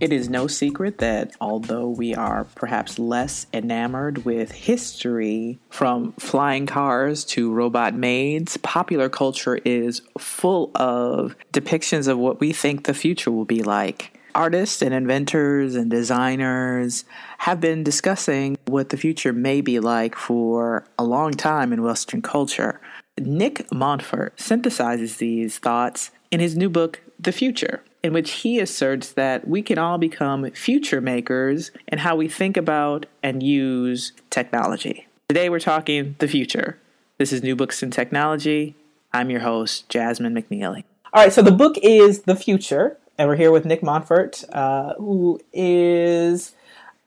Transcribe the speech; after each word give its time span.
It 0.00 0.14
is 0.14 0.30
no 0.30 0.46
secret 0.46 0.96
that 0.98 1.36
although 1.42 1.86
we 1.86 2.14
are 2.14 2.44
perhaps 2.54 2.98
less 2.98 3.46
enamored 3.52 4.24
with 4.24 4.50
history, 4.50 5.58
from 5.68 6.12
flying 6.12 6.64
cars 6.64 7.22
to 7.26 7.52
robot 7.52 7.94
maids, 7.94 8.56
popular 8.56 9.10
culture 9.10 9.56
is 9.62 10.00
full 10.18 10.70
of 10.74 11.36
depictions 11.52 12.08
of 12.08 12.16
what 12.16 12.40
we 12.40 12.54
think 12.54 12.84
the 12.84 12.94
future 12.94 13.30
will 13.30 13.44
be 13.44 13.62
like. 13.62 14.18
Artists 14.34 14.80
and 14.80 14.94
inventors 14.94 15.74
and 15.74 15.90
designers 15.90 17.04
have 17.36 17.60
been 17.60 17.84
discussing 17.84 18.56
what 18.64 18.88
the 18.88 18.96
future 18.96 19.34
may 19.34 19.60
be 19.60 19.80
like 19.80 20.14
for 20.14 20.86
a 20.98 21.04
long 21.04 21.32
time 21.32 21.74
in 21.74 21.82
Western 21.82 22.22
culture. 22.22 22.80
Nick 23.18 23.70
Montfort 23.70 24.34
synthesizes 24.38 25.18
these 25.18 25.58
thoughts 25.58 26.10
in 26.30 26.40
his 26.40 26.56
new 26.56 26.70
book, 26.70 27.00
The 27.18 27.32
Future 27.32 27.82
in 28.02 28.12
which 28.12 28.30
he 28.32 28.58
asserts 28.58 29.12
that 29.12 29.46
we 29.46 29.62
can 29.62 29.78
all 29.78 29.98
become 29.98 30.50
future 30.52 31.00
makers 31.00 31.70
in 31.88 31.98
how 31.98 32.16
we 32.16 32.28
think 32.28 32.56
about 32.56 33.06
and 33.22 33.42
use 33.42 34.12
technology. 34.30 35.06
Today 35.28 35.48
we're 35.48 35.60
talking 35.60 36.16
the 36.18 36.28
future. 36.28 36.78
This 37.18 37.32
is 37.32 37.42
New 37.42 37.54
Books 37.54 37.82
in 37.82 37.90
Technology. 37.90 38.74
I'm 39.12 39.30
your 39.30 39.40
host, 39.40 39.88
Jasmine 39.88 40.34
McNealy. 40.34 40.84
All 41.12 41.24
right, 41.24 41.32
so 41.32 41.42
the 41.42 41.52
book 41.52 41.76
is 41.82 42.20
The 42.22 42.36
Future, 42.36 42.96
and 43.18 43.28
we're 43.28 43.36
here 43.36 43.50
with 43.50 43.64
Nick 43.64 43.82
Montfort, 43.82 44.44
uh, 44.52 44.94
who 44.94 45.40
is 45.52 46.52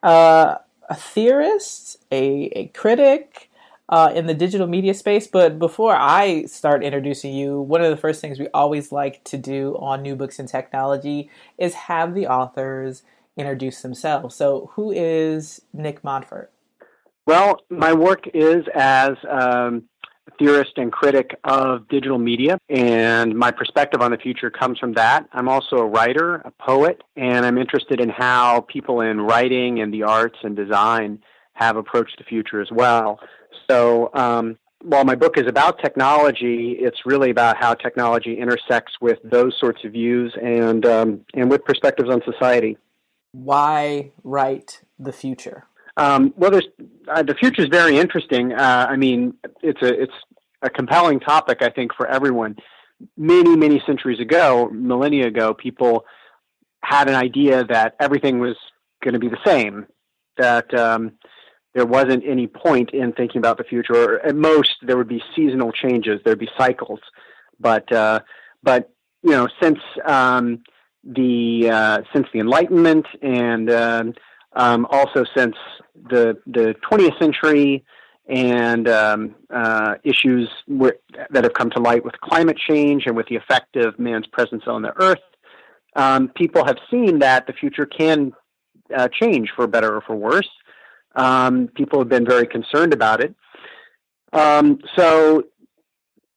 uh, 0.04 0.56
a 0.90 0.96
theorist, 0.96 1.98
a, 2.12 2.52
a 2.56 2.68
critic, 2.68 3.50
uh, 3.90 4.12
in 4.16 4.28
the 4.28 4.34
digital 4.34 4.68
media 4.68 4.94
space. 4.94 5.28
But 5.28 5.60
before 5.60 5.96
I 5.96 6.46
start 6.46 6.84
introducing 6.84 7.34
you, 7.34 7.62
one 7.62 7.82
of 7.82 7.90
the 7.90 7.98
first 7.98 8.22
things 8.22 8.40
we 8.40 8.48
always 8.54 8.92
like 8.92 9.24
to 9.26 9.38
do 9.38 9.78
on 9.80 10.02
New 10.02 10.16
Books 10.16 10.40
in 10.40 10.48
Technology 10.48 11.30
is 11.58 11.74
have 11.74 12.14
the 12.14 12.28
authors 12.28 13.04
introduce 13.38 13.82
themselves. 13.82 14.36
So, 14.36 14.72
who 14.74 14.92
is 14.92 15.62
Nick 15.74 16.04
Montfort? 16.04 16.52
Well, 17.26 17.62
my 17.70 17.94
work 17.94 18.26
is 18.34 18.66
as 18.76 19.12
um, 19.30 19.84
a 20.28 20.32
theorist 20.38 20.74
and 20.78 20.92
critic 20.92 21.40
of 21.46 21.88
digital 21.88 22.18
media, 22.18 22.58
and 22.70 23.34
my 23.34 23.50
perspective 23.50 24.02
on 24.02 24.12
the 24.12 24.18
future 24.18 24.52
comes 24.52 24.78
from 24.78 24.94
that. 24.94 25.28
I'm 25.32 25.48
also 25.48 25.78
a 25.78 25.86
writer, 25.86 26.36
a 26.36 26.52
poet, 26.52 27.02
and 27.16 27.46
I'm 27.46 27.58
interested 27.58 28.02
in 28.02 28.10
how 28.10 28.62
people 28.62 29.02
in 29.02 29.22
writing 29.22 29.80
and 29.80 29.94
the 29.94 30.04
arts 30.04 30.38
and 30.44 30.56
design 30.56 31.20
have 31.54 31.78
approached 31.78 32.18
the 32.18 32.24
future 32.24 32.62
as 32.62 32.72
well. 32.72 33.20
So 33.70 34.10
um, 34.14 34.58
while 34.84 35.06
my 35.06 35.16
book 35.16 35.38
is 35.38 35.48
about 35.48 35.80
technology, 35.80 36.78
it's 36.80 37.06
really 37.06 37.30
about 37.30 37.58
how 37.58 37.74
technology 37.74 38.38
intersects 38.38 38.94
with 39.02 39.20
those 39.24 39.58
sorts 39.60 39.84
of 39.86 39.94
views 39.94 40.36
and 40.42 40.86
um, 40.86 41.22
and 41.34 41.50
with 41.50 41.64
perspectives 41.64 42.10
on 42.10 42.22
society. 42.24 42.78
Why 43.32 44.12
write 44.24 44.82
the 45.00 45.12
future? 45.12 45.66
Um, 45.96 46.34
well, 46.36 46.60
uh, 47.08 47.24
the 47.24 47.36
future 47.36 47.62
is 47.62 47.68
very 47.70 47.98
interesting. 47.98 48.52
Uh, 48.54 48.88
I 48.90 48.96
mean, 48.96 49.36
it's 49.62 49.82
a 49.82 50.02
it's 50.04 50.14
a 50.62 50.70
compelling 50.70 51.20
topic, 51.20 51.62
I 51.62 51.70
think, 51.70 51.94
for 51.96 52.08
everyone. 52.08 52.58
Many 53.18 53.56
many 53.56 53.82
centuries 53.86 54.20
ago, 54.20 54.70
millennia 54.72 55.28
ago, 55.28 55.54
people 55.54 56.06
had 56.84 57.08
an 57.08 57.16
idea 57.16 57.64
that 57.66 57.96
everything 58.00 58.40
was 58.40 58.56
going 59.04 59.14
to 59.14 59.20
be 59.20 59.30
the 59.30 59.40
same. 59.46 59.86
That 60.38 60.74
um, 60.74 61.14
there 61.74 61.86
wasn't 61.86 62.24
any 62.26 62.48
point 62.48 62.92
in 62.92 63.14
thinking 63.14 63.40
about 63.40 63.58
the 63.58 63.64
future. 63.64 63.96
Or 63.96 64.26
at 64.26 64.36
most, 64.36 64.76
there 64.82 64.98
would 64.98 65.08
be 65.08 65.22
seasonal 65.36 65.72
changes. 65.72 66.22
There'd 66.24 66.40
be 66.40 66.50
cycles, 66.58 67.00
but 67.60 67.92
uh, 67.92 68.20
but 68.62 68.92
you 69.24 69.32
know, 69.32 69.48
since 69.62 69.80
um, 70.06 70.64
the 71.04 71.70
uh, 71.72 72.02
since 72.14 72.28
the 72.34 72.40
Enlightenment 72.40 73.06
and 73.22 73.70
uh, 73.70 74.04
um, 74.56 74.88
also 74.90 75.26
since 75.36 75.56
the 76.10 76.38
the 76.46 76.76
20th 76.90 77.18
century 77.20 77.84
and 78.28 78.88
um, 78.88 79.36
uh, 79.54 79.96
issues 80.04 80.50
that 80.68 81.44
have 81.44 81.54
come 81.54 81.70
to 81.72 81.80
light 81.80 82.06
with 82.06 82.14
climate 82.22 82.58
change 82.58 83.06
and 83.06 83.18
with 83.18 83.28
the 83.28 83.36
effect 83.36 83.76
of 83.76 84.00
man's 84.00 84.28
presence 84.28 84.64
on 84.66 84.82
the 84.82 84.94
Earth, 85.02 85.20
um, 85.96 86.30
people 86.30 86.64
have 86.66 86.78
seen 86.90 87.20
that 87.20 87.48
the 87.48 87.54
future 87.54 87.86
can 87.86 88.32
uh, 88.96 89.10
change 89.10 89.52
for 89.56 89.68
better 89.68 89.96
or 89.96 90.02
for 90.02 90.16
worse. 90.16 90.50
Um, 91.16 91.70
people 91.76 92.00
have 92.00 92.10
been 92.10 92.26
very 92.26 92.48
concerned 92.48 92.94
about 92.94 93.22
it. 93.22 93.36
Um, 94.34 94.80
so 94.96 95.44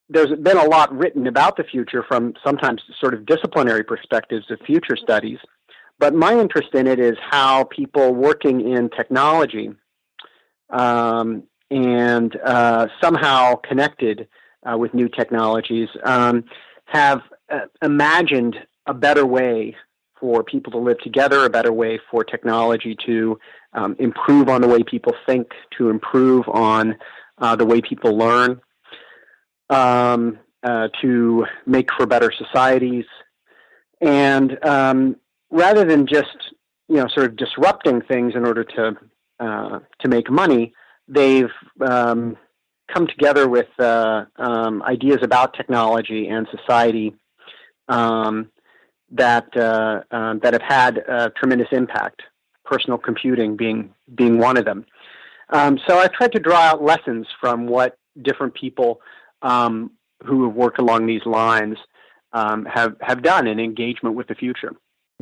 there's 0.08 0.30
been 0.40 0.58
a 0.58 0.64
lot 0.64 0.96
written 0.96 1.26
about 1.26 1.56
the 1.56 1.64
future 1.64 2.04
from 2.06 2.34
sometimes 2.44 2.82
sort 3.00 3.14
of 3.14 3.26
disciplinary 3.26 3.82
perspectives 3.82 4.50
of 4.50 4.60
future 4.60 4.96
studies. 4.96 5.38
But 5.98 6.14
my 6.14 6.38
interest 6.38 6.74
in 6.74 6.86
it 6.86 7.00
is 7.00 7.16
how 7.30 7.64
people 7.64 8.14
working 8.14 8.60
in 8.60 8.90
technology 8.90 9.70
um, 10.70 11.44
and 11.70 12.36
uh, 12.44 12.86
somehow 13.00 13.56
connected 13.56 14.28
uh, 14.70 14.76
with 14.76 14.92
new 14.94 15.08
technologies 15.08 15.88
um, 16.04 16.44
have 16.84 17.22
uh, 17.50 17.60
imagined 17.82 18.56
a 18.86 18.94
better 18.94 19.24
way 19.26 19.74
for 20.20 20.42
people 20.42 20.72
to 20.72 20.78
live 20.78 20.98
together, 21.00 21.44
a 21.44 21.50
better 21.50 21.72
way 21.72 21.98
for 22.10 22.24
technology 22.24 22.96
to 23.06 23.38
um, 23.76 23.94
improve 23.98 24.48
on 24.48 24.60
the 24.60 24.68
way 24.68 24.82
people 24.82 25.14
think, 25.26 25.48
to 25.78 25.90
improve 25.90 26.48
on 26.48 26.96
uh, 27.38 27.54
the 27.54 27.64
way 27.64 27.80
people 27.80 28.16
learn, 28.16 28.60
um, 29.70 30.38
uh, 30.62 30.88
to 31.00 31.46
make 31.66 31.88
for 31.96 32.06
better 32.06 32.32
societies. 32.36 33.04
And 34.00 34.64
um, 34.64 35.16
rather 35.50 35.84
than 35.84 36.06
just 36.06 36.36
you 36.88 36.96
know 36.96 37.06
sort 37.08 37.26
of 37.26 37.36
disrupting 37.36 38.02
things 38.02 38.34
in 38.34 38.44
order 38.44 38.64
to 38.64 38.96
uh, 39.38 39.78
to 40.00 40.08
make 40.08 40.30
money, 40.30 40.72
they've 41.08 41.52
um, 41.80 42.36
come 42.92 43.06
together 43.06 43.48
with 43.48 43.68
uh, 43.78 44.24
um, 44.36 44.82
ideas 44.82 45.18
about 45.22 45.54
technology 45.54 46.28
and 46.28 46.46
society 46.50 47.14
um, 47.88 48.50
that 49.10 49.46
uh, 49.56 50.00
uh, 50.10 50.34
that 50.42 50.52
have 50.52 50.62
had 50.62 50.98
a 50.98 51.30
tremendous 51.30 51.68
impact. 51.72 52.22
Personal 52.66 52.98
computing 52.98 53.56
being 53.56 53.94
being 54.14 54.38
one 54.38 54.56
of 54.56 54.64
them. 54.64 54.84
Um, 55.50 55.78
so 55.86 55.98
I 55.98 56.08
tried 56.08 56.32
to 56.32 56.40
draw 56.40 56.58
out 56.58 56.82
lessons 56.82 57.26
from 57.40 57.66
what 57.66 57.96
different 58.20 58.54
people 58.54 59.00
um, 59.42 59.92
who 60.24 60.44
have 60.44 60.54
worked 60.54 60.78
along 60.78 61.06
these 61.06 61.24
lines 61.24 61.78
um, 62.32 62.64
have 62.66 62.96
have 63.00 63.22
done 63.22 63.46
in 63.46 63.60
engagement 63.60 64.16
with 64.16 64.26
the 64.28 64.34
future. 64.34 64.74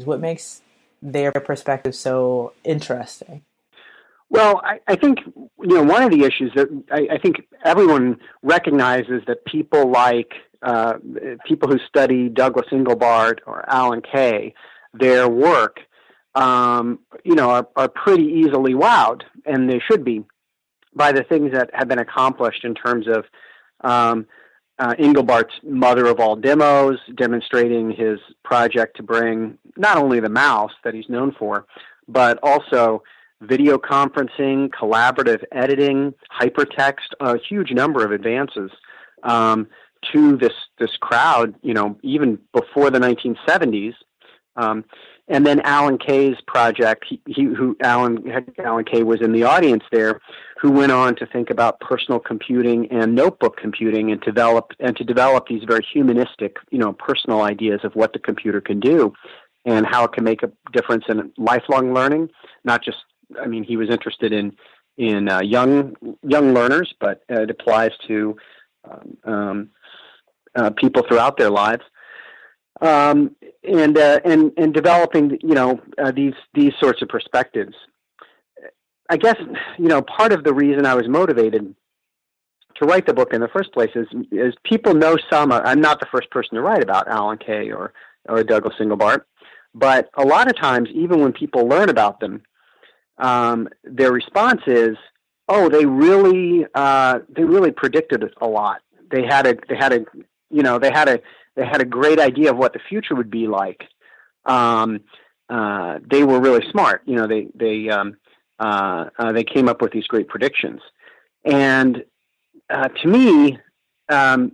What 0.05 0.21
makes 0.21 0.63
their 1.03 1.33
perspective 1.33 1.95
so 1.95 2.53
interesting? 2.65 3.43
Well, 4.31 4.61
I, 4.65 4.81
I, 4.89 4.97
think 4.97 5.19
you 5.27 5.77
know 5.77 5.83
one 5.83 6.03
of 6.03 6.11
the 6.11 6.25
issues 6.25 6.51
that 6.57 6.69
I, 6.91 7.15
I 7.15 7.19
think 7.19 7.47
everyone 7.65 8.19
recognizes 8.43 9.23
that 9.27 9.45
people 9.45 9.91
like 9.91 10.33
uh, 10.63 10.95
people 11.47 11.69
who 11.69 11.79
study 11.87 12.29
Douglas 12.29 12.67
Engelbart 12.73 13.41
or 13.47 13.65
Alan 13.69 14.01
Kay, 14.01 14.55
their 14.93 15.29
work, 15.29 15.81
um, 16.35 17.01
you 17.25 17.35
know, 17.35 17.51
are, 17.51 17.69
are 17.77 17.89
pretty 17.89 18.25
easily 18.25 18.75
wowed, 18.75 19.23
and 19.47 19.71
they 19.71 19.81
should 19.81 20.05
be, 20.05 20.25
by 20.95 21.13
the 21.13 21.23
things 21.23 21.53
that 21.53 21.71
have 21.73 21.89
been 21.89 21.99
accomplished 21.99 22.65
in 22.65 22.75
terms 22.75 23.07
of 23.09 23.25
um, 23.83 24.27
uh, 24.79 24.95
Engelbart's 24.99 25.55
mother 25.63 26.07
of 26.07 26.19
all 26.19 26.37
demos, 26.37 26.99
demonstrating 27.15 27.91
his 27.91 28.19
project 28.45 28.97
to 28.97 29.03
bring 29.03 29.59
not 29.77 29.97
only 29.97 30.21
the 30.21 30.29
mouse 30.29 30.73
that 30.83 30.95
he's 30.95 31.09
known 31.09 31.33
for, 31.39 31.67
but 32.09 32.39
also 32.43 33.03
video 33.41 33.79
conferencing, 33.79 34.71
collaborative 34.71 35.43
editing, 35.53 36.15
hypertext, 36.41 37.13
a 37.21 37.39
huge 37.39 37.71
number 37.73 38.05
of 38.05 38.13
advances. 38.13 38.71
Um, 39.23 39.69
to 40.13 40.37
this 40.37 40.53
this 40.79 40.97
crowd, 40.99 41.55
you 41.63 41.73
know, 41.73 41.97
even 42.03 42.39
before 42.53 42.91
the 42.91 42.99
1970s, 42.99 43.95
Um, 44.57 44.85
and 45.29 45.47
then 45.47 45.61
Alan 45.61 45.99
Kay's 45.99 46.37
project, 46.47 47.07
he, 47.09 47.21
he, 47.27 47.45
who 47.45 47.77
Alan 47.83 48.31
Alan 48.59 48.85
Kay 48.85 49.03
was 49.03 49.23
in 49.23 49.33
the 49.33 49.45
audience 49.45 49.83
there, 49.91 50.21
who 50.61 50.71
went 50.71 50.93
on 50.93 51.17
to 51.17 51.27
think 51.27 51.51
about 51.51 51.81
personal 51.81 52.21
computing 52.21 52.91
and 52.91 53.15
notebook 53.15 53.57
computing, 53.57 54.13
and 54.13 54.21
develop 54.21 54.73
and 54.81 54.97
to 54.97 55.05
develop 55.05 55.49
these 55.49 55.65
very 55.65 55.85
humanistic, 55.93 56.57
you 56.71 56.79
know, 56.79 56.93
personal 56.93 57.43
ideas 57.43 57.81
of 57.85 57.95
what 57.95 58.13
the 58.13 58.19
computer 58.19 58.61
can 58.61 58.81
do, 58.81 59.15
and 59.65 59.87
how 59.87 60.05
it 60.05 60.13
can 60.13 60.25
make 60.25 60.43
a 60.43 60.53
difference 60.73 61.05
in 61.09 61.33
lifelong 61.39 61.95
learning. 61.95 62.29
Not 62.65 62.85
just, 62.85 62.99
I 63.41 63.47
mean, 63.47 63.65
he 63.65 63.77
was 63.77 63.89
interested 63.89 64.33
in 64.33 64.55
in 64.99 65.29
uh, 65.29 65.41
young 65.41 65.97
young 66.23 66.53
learners, 66.53 66.95
but 67.01 67.23
it 67.31 67.51
applies 67.51 67.93
to 68.09 68.37
um, 68.85 69.17
um, 69.25 69.71
uh, 70.55 70.71
people 70.71 71.03
throughout 71.09 71.39
their 71.39 71.51
lives 71.51 71.83
um, 72.81 73.35
and 73.63 73.97
uh, 73.97 74.21
and 74.25 74.53
and 74.57 74.75
developing 74.75 75.39
you 75.43 75.55
know 75.55 75.81
uh, 75.99 76.11
these 76.11 76.35
these 76.55 76.73
sorts 76.81 77.03
of 77.03 77.09
perspectives. 77.09 77.75
I 79.09 79.17
guess 79.17 79.37
you 79.79 79.89
know 79.89 80.03
part 80.03 80.33
of 80.33 80.45
the 80.45 80.55
reason 80.55 80.87
I 80.87 80.95
was 80.95 81.09
motivated 81.09 81.75
to 82.77 82.87
write 82.87 83.07
the 83.07 83.15
book 83.15 83.33
in 83.33 83.41
the 83.41 83.49
first 83.49 83.73
place 83.73 83.91
is 83.95 84.07
is 84.33 84.55
people 84.65 84.95
know 84.95 85.17
some. 85.31 85.53
I'm 85.53 85.81
not 85.81 86.01
the 86.01 86.07
first 86.13 86.31
person 86.31 86.57
to 86.57 86.63
write 86.63 86.83
about 86.83 87.09
Alan 87.09 87.39
Kay 87.39 87.71
or 87.71 87.93
or 88.29 88.43
Douglas 88.43 88.75
Engelbart, 88.81 89.23
but 89.75 90.11
a 90.15 90.25
lot 90.25 90.49
of 90.49 90.57
times, 90.57 90.89
even 90.95 91.21
when 91.21 91.33
people 91.33 91.67
learn 91.67 91.89
about 91.89 92.21
them, 92.21 92.43
um, 93.19 93.69
their 93.85 94.13
response 94.13 94.63
is, 94.67 94.97
"Oh, 95.49 95.69
they 95.69 95.87
really 95.87 96.67
uh, 96.75 97.21
they 97.29 97.45
really 97.45 97.71
predicted 97.71 98.25
a 98.41 98.47
lot. 98.47 98.83
They 99.11 99.25
had 99.25 99.47
a 99.47 99.57
they 99.69 99.77
had 99.77 99.93
a 99.93 100.05
you 100.51 100.63
know 100.63 100.79
they 100.79 100.91
had 100.91 101.09
a 101.09 101.21
they 101.57 101.65
had 101.65 101.81
a 101.81 101.85
great 101.85 102.19
idea 102.19 102.51
of 102.51 102.57
what 102.57 102.73
the 102.73 102.81
future 102.89 103.15
would 103.15 103.31
be 103.31 103.47
like. 103.47 103.85
Um, 104.45 105.01
uh, 105.49 105.99
they 106.11 106.25
were 106.25 106.41
really 106.41 106.65
smart. 106.71 107.03
You 107.07 107.17
know, 107.17 107.27
they 107.27 107.49
they 107.55 107.89
um, 107.89 108.17
uh, 108.59 109.07
uh, 109.19 109.33
they 109.33 109.45
came 109.45 109.69
up 109.69 109.83
with 109.83 109.93
these 109.93 110.07
great 110.07 110.29
predictions, 110.29 110.81
and 111.45 112.05
uh, 112.71 112.89
to 112.89 113.09
me, 113.09 113.59
um, 114.09 114.53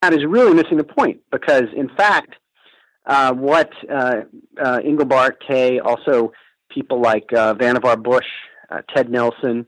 that 0.00 0.12
is 0.12 0.24
really 0.24 0.54
missing 0.54 0.78
the 0.78 0.84
point 0.84 1.20
because, 1.30 1.64
in 1.76 1.88
fact, 1.96 2.34
uh, 3.06 3.32
what 3.32 3.70
uh, 3.90 4.22
Engelbart, 4.58 5.32
Kay, 5.46 5.80
also 5.80 6.32
people 6.70 7.00
like 7.00 7.28
Vannevar 7.28 8.02
Bush, 8.02 8.26
Ted 8.94 9.10
Nelson, 9.10 9.66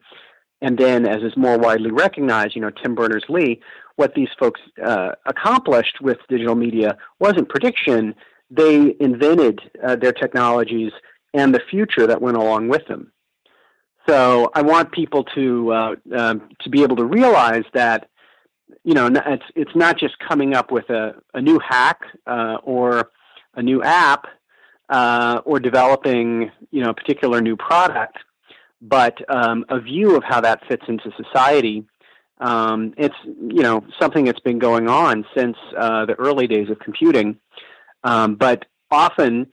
and 0.63 0.79
then, 0.79 1.07
as 1.07 1.23
is 1.23 1.37
more 1.37 1.59
widely 1.59 1.91
recognized, 1.91 2.57
you 2.57 2.63
know, 2.63 2.71
Tim 2.71 2.95
Berners 2.95 3.25
Lee, 3.29 3.61
what 3.97 4.15
these 4.15 4.29
folks 4.39 4.61
uh, 4.85 5.13
accomplished 5.27 6.01
with 6.01 6.19
digital 6.29 6.55
media 6.55 6.97
wasn't 7.21 7.49
prediction. 7.49 8.15
They 8.51 8.97
invented 9.01 9.61
uh, 9.83 9.97
their 9.97 10.13
technologies 10.13 10.93
and 11.33 11.55
the 11.55 11.61
future 11.71 12.07
that 12.07 12.21
went 12.21 12.37
along 12.37 12.69
with 12.69 12.87
them. 12.87 13.13
So 14.09 14.51
I 14.55 14.63
want 14.63 14.93
people 14.93 15.25
to 15.35 15.73
uh, 15.73 15.95
um, 16.17 16.49
to 16.61 16.71
be 16.71 16.83
able 16.83 16.97
to 16.97 17.05
realize 17.05 17.65
that 17.73 18.09
you 18.83 18.95
know 18.95 19.07
it's 19.07 19.45
it's 19.57 19.75
not 19.75 19.99
just 19.99 20.19
coming 20.19 20.55
up 20.55 20.71
with 20.71 20.91
a, 20.91 21.15
a 21.33 21.41
new 21.41 21.59
hack 21.59 22.01
uh, 22.27 22.59
or 22.63 23.11
a 23.55 23.63
new 23.63 23.83
app 23.83 24.27
uh, 24.91 25.41
or 25.45 25.59
developing 25.59 26.51
you 26.71 26.83
know 26.83 26.91
a 26.91 26.95
particular 26.95 27.41
new 27.41 27.57
product, 27.57 28.19
but 28.83 29.19
um, 29.35 29.65
a 29.71 29.81
view 29.81 30.17
of 30.17 30.23
how 30.23 30.41
that 30.41 30.61
fits 30.69 30.85
into 30.87 31.11
society 31.17 31.87
um, 32.39 32.95
it's 32.97 33.15
you 33.25 33.63
know 33.63 33.85
something 34.01 34.25
that's 34.25 34.41
been 34.41 34.59
going 34.59 34.89
on 34.89 35.25
since 35.37 35.57
uh, 35.77 36.05
the 36.07 36.15
early 36.15 36.47
days 36.47 36.69
of 36.69 36.79
computing, 36.79 37.39
um, 38.03 38.35
but 38.35 38.65
often 38.91 39.47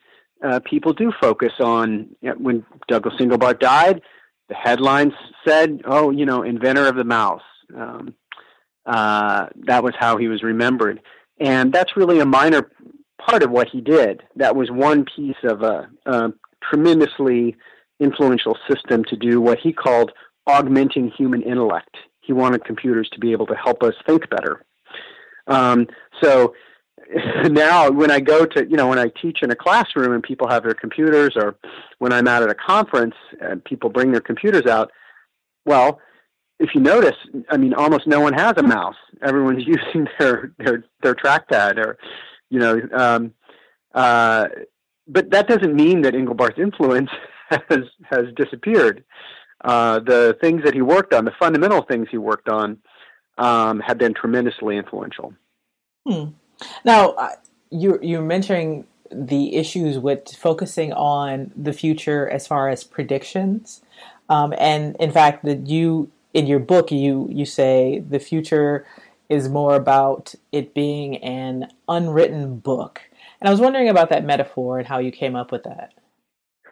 uh, 0.44 0.60
people 0.66 0.94
do 0.94 1.12
focus 1.22 1.54
on 1.60 2.07
you 2.22 2.30
know, 2.30 2.36
when 2.38 2.66
Douglas 2.88 3.16
Engelbart 3.19 3.60
died. 3.60 4.01
The 4.50 4.56
headlines 4.56 5.13
said, 5.48 5.81
"Oh, 5.86 6.10
you 6.10 6.25
know, 6.25 6.42
inventor 6.42 6.88
of 6.88 6.95
the 6.95 7.04
mouse." 7.04 7.44
Um, 7.75 8.16
uh, 8.86 9.48
that 9.68 9.83
was 9.83 9.94
how 9.98 10.18
he 10.18 10.28
was 10.28 10.42
remembered, 10.42 11.01
and 11.39 11.72
that's 11.72 11.95
really 11.95 12.19
a 12.19 12.25
minor 12.25 12.72
part 13.19 13.44
of 13.44 13.51
what 13.51 13.69
he 13.69 13.80
did. 13.80 14.24
That 14.36 14.56
was 14.56 14.72
one 14.72 15.06
piece 15.16 15.38
of 15.44 15.62
a, 15.62 15.88
a 16.07 16.33
tremendously 16.63 17.56
influential 18.00 18.57
system 18.68 19.04
to 19.06 19.16
do 19.16 19.39
what 19.39 19.60
he 19.60 19.72
called 19.72 20.12
augmenting 20.48 21.12
human 21.16 21.44
intellect 21.44 21.95
he 22.31 22.33
wanted 22.33 22.63
computers 22.63 23.10
to 23.12 23.19
be 23.19 23.33
able 23.33 23.45
to 23.45 23.56
help 23.56 23.83
us 23.83 23.94
think 24.07 24.30
better. 24.30 24.66
Um, 25.48 25.88
so 26.24 26.56
now 27.44 27.92
when 27.92 28.10
I 28.10 28.22
go 28.22 28.45
to, 28.45 28.66
you 28.69 28.78
know, 28.78 28.88
when 28.88 29.00
I 29.00 29.12
teach 29.22 29.39
in 29.42 29.51
a 29.51 29.56
classroom 29.56 30.13
and 30.13 30.24
people 30.24 30.48
have 30.48 30.63
their 30.63 30.74
computers 30.74 31.33
or 31.36 31.57
when 32.00 32.13
I'm 32.13 32.30
out 32.30 32.42
at 32.42 32.50
a 32.50 32.56
conference 32.56 33.16
and 33.42 33.62
people 33.66 33.89
bring 33.89 34.13
their 34.13 34.22
computers 34.22 34.66
out, 34.66 34.92
well, 35.66 36.00
if 36.57 36.74
you 36.74 36.80
notice, 36.80 37.18
I 37.50 37.57
mean, 37.57 37.74
almost 37.74 38.07
no 38.07 38.22
one 38.22 38.33
has 38.33 38.54
a 38.56 38.63
mouse. 38.63 38.95
Everyone's 39.22 39.63
using 39.68 40.07
their, 40.18 40.54
their, 40.57 40.86
their 41.04 41.16
trackpad 41.16 41.86
or, 41.86 41.98
you 42.50 42.60
know, 42.60 42.80
um, 42.94 43.33
uh, 43.94 44.48
but 45.06 45.31
that 45.31 45.50
doesn't 45.50 45.75
mean 45.75 46.04
that 46.04 46.16
Engelbart's 46.16 46.60
influence 46.60 47.10
has, 47.50 47.83
has 48.10 48.25
disappeared 48.38 49.04
uh, 49.63 50.00
the 50.00 50.38
things 50.42 50.63
that 50.63 50.74
he 50.74 50.81
worked 50.81 51.13
on, 51.13 51.25
the 51.25 51.34
fundamental 51.40 51.81
things 51.84 52.08
he 52.10 52.18
worked 52.18 52.50
on, 52.50 52.78
um, 53.38 53.80
have 53.80 53.98
been 53.98 54.13
tremendously 54.13 54.78
influential. 54.78 55.34
Hmm. 56.08 56.30
Now, 56.84 57.12
uh, 57.12 57.30
you 57.69 58.00
you're 58.02 58.22
mentioning 58.22 58.86
the 59.12 59.56
issues 59.56 59.98
with 59.98 60.30
focusing 60.36 60.94
on 60.94 61.52
the 61.56 61.74
future 61.74 62.30
as 62.30 62.48
far 62.48 62.69
as 62.69 62.84
predictions, 62.84 63.81
um, 64.30 64.54
and 64.58 64.96
in 64.98 65.12
fact, 65.12 65.46
that 65.46 65.68
you 65.68 66.12
in 66.34 66.48
your 66.48 66.60
book 66.60 66.92
you 66.92 67.28
you 67.30 67.46
say 67.46 68.00
the 68.00 68.19
future 68.19 68.86
is 69.30 69.48
more 69.48 69.75
about 69.75 70.36
it 70.52 70.74
being 70.74 71.18
an 71.18 71.68
unwritten 71.88 72.57
book. 72.57 73.02
And 73.40 73.48
I 73.48 73.52
was 73.52 73.62
wondering 73.62 73.88
about 73.88 74.10
that 74.10 74.25
metaphor 74.25 74.78
and 74.78 74.88
how 74.88 75.00
you 75.00 75.12
came 75.12 75.36
up 75.36 75.52
with 75.52 75.64
that. 75.64 75.94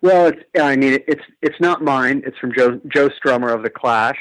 Well, 0.01 0.27
it's, 0.27 0.41
I 0.59 0.75
mean, 0.75 0.99
it's 1.07 1.23
it's 1.41 1.59
not 1.59 1.83
mine. 1.83 2.23
It's 2.25 2.37
from 2.37 2.53
Joe 2.53 2.79
Joe 2.87 3.09
Strummer 3.09 3.53
of 3.53 3.63
the 3.63 3.69
Clash, 3.69 4.19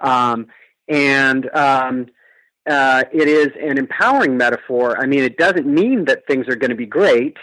um, 0.00 0.46
and 0.88 1.50
um, 1.54 2.06
uh, 2.68 3.04
it 3.12 3.28
is 3.28 3.48
an 3.60 3.78
empowering 3.78 4.36
metaphor. 4.36 4.98
I 5.00 5.06
mean, 5.06 5.24
it 5.24 5.36
doesn't 5.36 5.66
mean 5.66 6.04
that 6.06 6.26
things 6.28 6.46
are 6.48 6.56
going 6.56 6.70
to 6.70 6.76
be 6.76 6.86
great, 6.86 7.36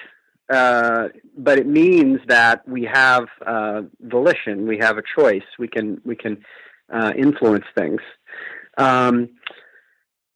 uh, 0.52 1.10
but 1.38 1.58
it 1.60 1.68
means 1.68 2.20
that 2.28 2.68
we 2.68 2.84
have 2.84 3.26
uh, 3.46 3.82
volition, 4.02 4.68
we 4.68 4.78
have 4.78 4.98
a 4.98 5.04
choice, 5.18 5.44
we 5.60 5.68
can 5.68 6.02
we 6.06 6.16
can 6.16 6.44
uh, 6.94 7.12
influence 7.18 7.66
things, 7.76 8.02
um, 8.78 9.30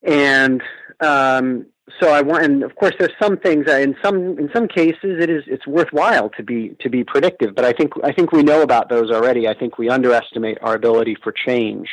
and 0.04 0.62
um, 1.00 1.66
so 2.00 2.10
I 2.10 2.22
want, 2.22 2.44
and 2.44 2.64
of 2.64 2.76
course, 2.76 2.94
there's 3.00 3.14
some 3.22 3.38
things 3.38 3.70
in 3.70 3.96
some 4.04 4.38
in 4.38 4.50
some 4.54 4.68
cases 4.68 5.22
it 5.22 5.30
is 5.30 5.44
it's 5.48 5.66
worthwhile 5.66 6.30
to 6.32 6.44
be 6.44 6.76
to 6.82 6.90
be 6.90 7.04
predictive. 7.04 7.56
But 7.56 7.64
I 7.64 7.72
think 7.72 7.94
I 8.04 8.12
think 8.12 8.32
we 8.32 8.44
know 8.44 8.62
about 8.62 8.90
those 8.90 9.10
already. 9.10 9.48
I 9.48 9.54
think 9.54 9.78
we 9.78 9.90
underestimate 9.90 10.58
our 10.62 10.76
ability 10.76 11.16
for 11.24 11.32
change, 11.32 11.88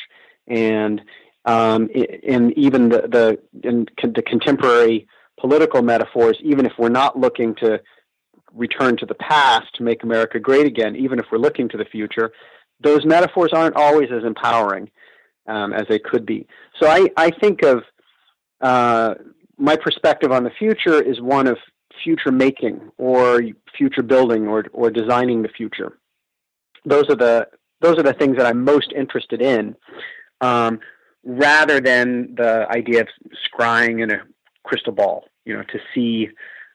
and 0.49 1.00
um, 1.45 1.88
in 1.90 2.52
even 2.59 2.88
the 2.88 3.02
the 3.02 3.38
in 3.62 3.87
the 4.02 4.23
contemporary 4.23 5.07
political 5.38 5.80
metaphors, 5.83 6.38
even 6.42 6.66
if 6.66 6.73
we're 6.76 6.88
not 6.88 7.18
looking 7.18 7.54
to 7.57 7.80
return 8.52 8.97
to 8.97 9.07
the 9.07 9.14
past 9.14 9.66
to 9.75 9.83
make 9.85 10.02
America 10.02 10.40
great 10.40 10.66
again, 10.66 10.97
even 10.97 11.18
if 11.18 11.26
we're 11.30 11.38
looking 11.38 11.68
to 11.68 11.76
the 11.76 11.85
future, 11.85 12.33
those 12.80 13.04
metaphors 13.04 13.52
aren't 13.52 13.76
always 13.76 14.09
as 14.12 14.25
empowering 14.25 14.90
um, 15.47 15.73
as 15.73 15.85
they 15.88 16.00
could 16.00 16.26
be. 16.26 16.49
So 16.80 16.88
I 16.88 17.09
I 17.16 17.30
think 17.30 17.62
of 17.62 17.85
uh, 18.61 19.14
my 19.58 19.76
perspective 19.76 20.32
on 20.32 20.44
the 20.44 20.50
future 20.50 21.00
is 21.00 21.20
one 21.20 21.46
of 21.46 21.58
future 22.02 22.32
making 22.32 22.80
or 22.99 23.40
future 23.76 24.02
building 24.02 24.49
or, 24.49 24.66
or 24.73 24.90
designing 24.90 25.42
the 25.42 25.49
future. 25.49 25.99
Those 26.84 27.08
are 27.08 27.16
the 27.16 27.49
those 27.80 27.99
are 27.99 28.02
the 28.02 28.14
things 28.14 28.37
that 28.37 28.46
I'm 28.46 28.64
most 28.64 28.92
interested 28.96 29.42
in, 29.42 29.76
um, 30.40 30.80
rather 31.23 31.80
than 31.80 32.34
the 32.34 32.66
idea 32.70 33.02
of 33.02 33.08
scrying 33.52 34.02
in 34.02 34.11
a 34.11 34.23
crystal 34.64 34.92
ball. 34.92 35.25
You 35.44 35.54
know, 35.54 35.62
to 35.64 35.78
see, 35.94 36.28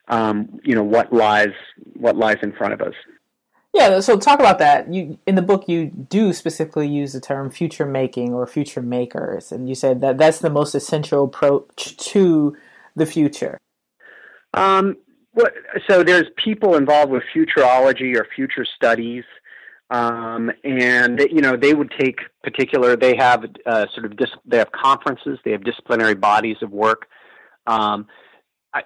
um, 0.07 0.59
you 0.63 0.75
know, 0.75 0.83
what 0.83 1.11
lies 1.11 1.53
what 1.93 2.15
lies 2.15 2.37
in 2.41 2.53
front 2.53 2.73
of 2.73 2.81
us. 2.81 2.93
Yeah, 3.73 3.99
so 3.99 4.17
talk 4.17 4.39
about 4.39 4.57
that. 4.59 4.91
You 4.91 5.19
in 5.27 5.35
the 5.35 5.43
book 5.43 5.67
you 5.67 5.87
do 5.87 6.33
specifically 6.33 6.87
use 6.87 7.13
the 7.13 7.21
term 7.21 7.51
future 7.51 7.85
making 7.85 8.33
or 8.33 8.47
future 8.47 8.81
makers, 8.81 9.51
and 9.51 9.69
you 9.69 9.75
said 9.75 10.01
that 10.01 10.17
that's 10.17 10.39
the 10.39 10.49
most 10.49 10.73
essential 10.73 11.23
approach 11.25 11.95
to 11.97 12.57
the 12.95 13.05
future? 13.05 13.57
Um, 14.53 14.97
well, 15.33 15.47
so 15.89 16.03
there's 16.03 16.27
people 16.43 16.75
involved 16.75 17.11
with 17.11 17.23
futurology 17.35 18.15
or 18.15 18.27
future 18.35 18.65
studies, 18.65 19.23
um, 19.89 20.51
and 20.63 21.19
you 21.19 21.41
know 21.41 21.55
they 21.55 21.73
would 21.73 21.91
take 21.99 22.19
particular. 22.43 22.95
They 22.95 23.15
have 23.15 23.45
uh, 23.65 23.85
sort 23.93 24.05
of 24.05 24.17
dis- 24.17 24.29
they 24.45 24.57
have 24.57 24.71
conferences, 24.71 25.39
they 25.45 25.51
have 25.51 25.63
disciplinary 25.63 26.15
bodies 26.15 26.57
of 26.61 26.71
work. 26.71 27.07
Um, 27.67 28.07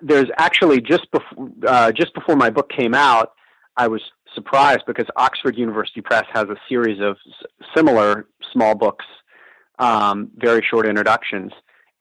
there's 0.02 0.30
actually 0.38 0.82
just 0.82 1.10
before 1.12 1.50
uh, 1.68 1.92
just 1.92 2.14
before 2.14 2.36
my 2.36 2.50
book 2.50 2.70
came 2.70 2.94
out, 2.94 3.34
I 3.78 3.88
was 3.88 4.02
surprised 4.36 4.82
because 4.86 5.06
Oxford 5.16 5.58
University 5.58 6.02
Press 6.02 6.26
has 6.34 6.46
a 6.46 6.56
series 6.70 7.00
of 7.00 7.18
s- 7.28 7.66
similar 7.76 8.28
small 8.52 8.76
books, 8.76 9.06
um, 9.80 10.30
very 10.36 10.66
short 10.70 10.86
introductions, 10.88 11.52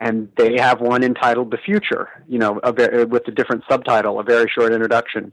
and 0.03 0.29
they 0.37 0.53
have 0.59 0.81
one 0.81 1.03
entitled 1.05 1.51
"The 1.53 1.59
Future," 1.59 2.09
you 2.29 2.39
know, 2.39 2.61
a, 2.65 2.73
with 3.07 3.27
a 3.29 3.31
different 3.31 3.63
subtitle, 3.71 4.19
a 4.19 4.25
very 4.25 4.49
short 4.55 4.73
introduction. 4.73 5.33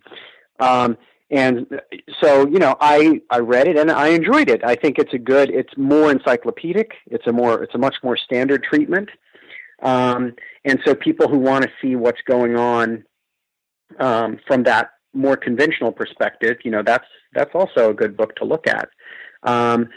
Um, 0.60 0.98
and 1.32 1.82
so, 2.22 2.48
you 2.48 2.60
know, 2.60 2.76
I 2.80 3.22
I 3.30 3.40
read 3.40 3.68
it 3.68 3.78
and 3.78 3.92
I 3.92 4.08
enjoyed 4.10 4.50
it. 4.50 4.62
I 4.64 4.76
think 4.76 5.00
it's 5.00 5.14
a 5.14 5.18
good. 5.34 5.50
It's 5.50 5.76
more 5.76 6.12
encyclopedic. 6.12 6.92
It's 7.08 7.28
a 7.28 7.32
more. 7.32 7.64
It's 7.64 7.76
a 7.76 7.78
much 7.78 7.98
more 8.04 8.18
standard 8.18 8.64
treatment. 8.64 9.10
Um, 9.82 10.34
and 10.66 10.80
so 10.86 10.94
people 10.94 11.28
who 11.28 11.40
want 11.40 11.64
to 11.64 11.72
see 11.82 11.96
what's 11.96 12.22
going 12.28 12.56
on 12.56 13.04
um, 14.00 14.40
from 14.46 14.64
that 14.64 14.92
more 15.14 15.38
conventional 15.38 15.92
perspective, 15.92 16.58
you 16.64 16.72
know, 16.72 16.84
that's 16.84 17.08
that's 17.34 17.54
also 17.54 17.90
a 17.90 17.94
good 17.94 18.16
book 18.16 18.36
to 18.36 18.46
look 18.46 18.68
at. 18.68 18.90
Um, 19.44 19.90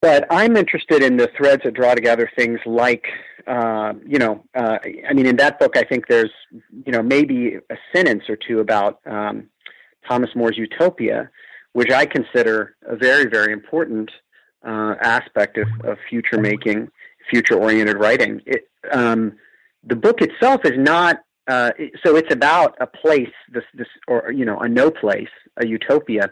but 0.00 0.26
I'm 0.30 0.56
interested 0.56 1.02
in 1.02 1.16
the 1.16 1.28
threads 1.36 1.62
that 1.64 1.74
draw 1.74 1.94
together 1.94 2.30
things 2.36 2.60
like, 2.64 3.06
uh, 3.46 3.92
you 4.06 4.18
know, 4.18 4.44
uh, 4.54 4.78
I 5.08 5.12
mean, 5.12 5.26
in 5.26 5.36
that 5.36 5.58
book, 5.58 5.76
I 5.76 5.82
think 5.82 6.06
there's, 6.08 6.32
you 6.84 6.92
know, 6.92 7.02
maybe 7.02 7.56
a 7.70 7.76
sentence 7.94 8.24
or 8.28 8.36
two 8.36 8.60
about 8.60 9.00
um, 9.06 9.48
Thomas 10.08 10.30
More's 10.34 10.56
Utopia, 10.56 11.30
which 11.72 11.90
I 11.90 12.06
consider 12.06 12.76
a 12.86 12.96
very, 12.96 13.26
very 13.26 13.52
important 13.52 14.10
uh, 14.66 14.94
aspect 15.00 15.58
of, 15.58 15.68
of 15.84 15.98
future 16.08 16.40
making, 16.40 16.88
future 17.30 17.54
oriented 17.54 17.96
writing. 17.98 18.40
It, 18.46 18.68
um, 18.92 19.34
the 19.84 19.96
book 19.96 20.20
itself 20.20 20.62
is 20.64 20.76
not 20.76 21.20
uh, 21.48 21.70
so 22.04 22.16
it's 22.16 22.32
about 22.32 22.76
a 22.80 22.86
place 22.86 23.32
this 23.50 23.64
this 23.72 23.86
or 24.06 24.30
you 24.32 24.44
know 24.44 24.58
a 24.58 24.68
no 24.68 24.90
place 24.90 25.30
a 25.56 25.66
utopia 25.66 26.30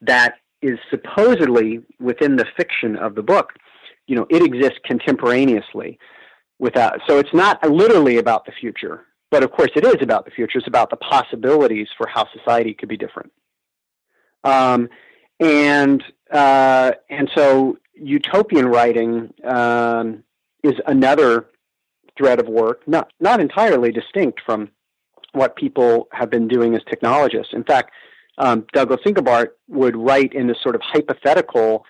that 0.00 0.36
is 0.62 0.78
supposedly 0.90 1.82
within 2.00 2.36
the 2.36 2.46
fiction 2.56 2.96
of 2.96 3.14
the 3.14 3.22
book 3.22 3.52
you 4.06 4.16
know 4.16 4.26
it 4.30 4.42
exists 4.42 4.78
contemporaneously 4.84 5.98
without 6.58 7.00
so 7.06 7.18
it's 7.18 7.34
not 7.34 7.62
literally 7.68 8.18
about 8.18 8.44
the 8.46 8.52
future 8.52 9.06
but 9.30 9.42
of 9.42 9.50
course 9.52 9.70
it 9.76 9.84
is 9.84 9.96
about 10.00 10.24
the 10.24 10.30
future 10.30 10.58
it's 10.58 10.66
about 10.66 10.90
the 10.90 10.96
possibilities 10.96 11.88
for 11.96 12.06
how 12.06 12.26
society 12.32 12.72
could 12.74 12.88
be 12.88 12.96
different 12.96 13.32
um, 14.44 14.88
and 15.40 16.02
uh, 16.32 16.92
and 17.10 17.30
so 17.34 17.76
utopian 17.94 18.66
writing 18.66 19.32
um, 19.44 20.22
is 20.62 20.74
another 20.86 21.46
thread 22.16 22.40
of 22.40 22.48
work, 22.48 22.86
not 22.86 23.12
not 23.20 23.40
entirely 23.40 23.92
distinct 23.92 24.40
from 24.44 24.70
what 25.32 25.56
people 25.56 26.08
have 26.12 26.30
been 26.30 26.48
doing 26.48 26.74
as 26.74 26.82
technologists. 26.88 27.52
In 27.52 27.64
fact, 27.64 27.92
um, 28.38 28.66
Douglas 28.72 29.00
Engelbart 29.06 29.48
would 29.68 29.96
write 29.96 30.32
in 30.32 30.46
this 30.46 30.58
sort 30.62 30.74
of 30.74 30.80
hypothetical 30.82 31.84